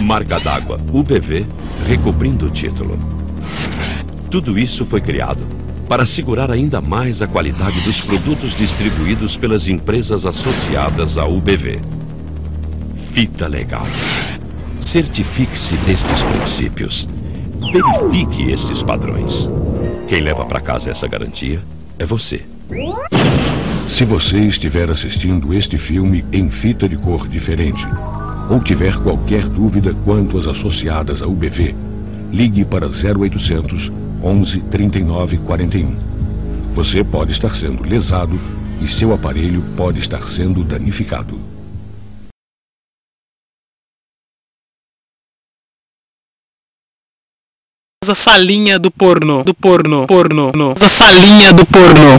Marca 0.00 0.38
d'água 0.38 0.80
UBV 0.92 1.44
recobrindo 1.86 2.46
o 2.46 2.50
título. 2.50 2.98
Tudo 4.30 4.58
isso 4.58 4.86
foi 4.86 5.00
criado 5.00 5.40
para 5.88 6.02
assegurar 6.02 6.50
ainda 6.52 6.80
mais 6.80 7.22
a 7.22 7.26
qualidade 7.26 7.80
dos 7.80 8.00
produtos 8.02 8.54
distribuídos 8.54 9.36
pelas 9.36 9.68
empresas 9.68 10.26
associadas 10.26 11.16
à 11.16 11.24
UBV. 11.24 11.80
Fita 13.12 13.48
legal. 13.48 13.86
Certifique-se 14.80 15.76
destes 15.78 16.22
princípios. 16.22 17.08
Verifique 17.72 18.50
estes 18.50 18.82
padrões. 18.82 19.48
Quem 20.06 20.20
leva 20.20 20.44
para 20.44 20.60
casa 20.60 20.90
essa 20.90 21.08
garantia 21.08 21.60
é 21.98 22.06
você. 22.06 22.42
Se 23.86 24.04
você 24.04 24.38
estiver 24.40 24.90
assistindo 24.90 25.52
este 25.54 25.76
filme 25.78 26.24
em 26.32 26.50
fita 26.50 26.88
de 26.88 26.96
cor 26.96 27.26
diferente, 27.26 27.84
ou 28.48 28.60
tiver 28.60 28.96
qualquer 29.02 29.44
dúvida 29.44 29.94
quanto 30.04 30.38
às 30.38 30.46
associadas 30.46 31.22
à 31.22 31.26
UBV, 31.26 31.74
ligue 32.32 32.64
para 32.64 32.86
0800 32.86 33.90
11 34.22 34.60
39 34.62 35.38
41. 35.38 35.96
Você 36.74 37.04
pode 37.04 37.32
estar 37.32 37.54
sendo 37.54 37.82
lesado 37.84 38.38
e 38.80 38.88
seu 38.88 39.12
aparelho 39.12 39.62
pode 39.76 40.00
estar 40.00 40.22
sendo 40.30 40.62
danificado. 40.62 41.38
A 48.08 48.14
salinha 48.14 48.78
do 48.78 48.90
pornô, 48.90 49.44
do 49.44 49.52
pornô, 49.52 50.06
pornô, 50.06 50.50
no. 50.54 50.72
Salinha 50.78 51.52
do 51.52 51.66
pornô. 51.66 52.16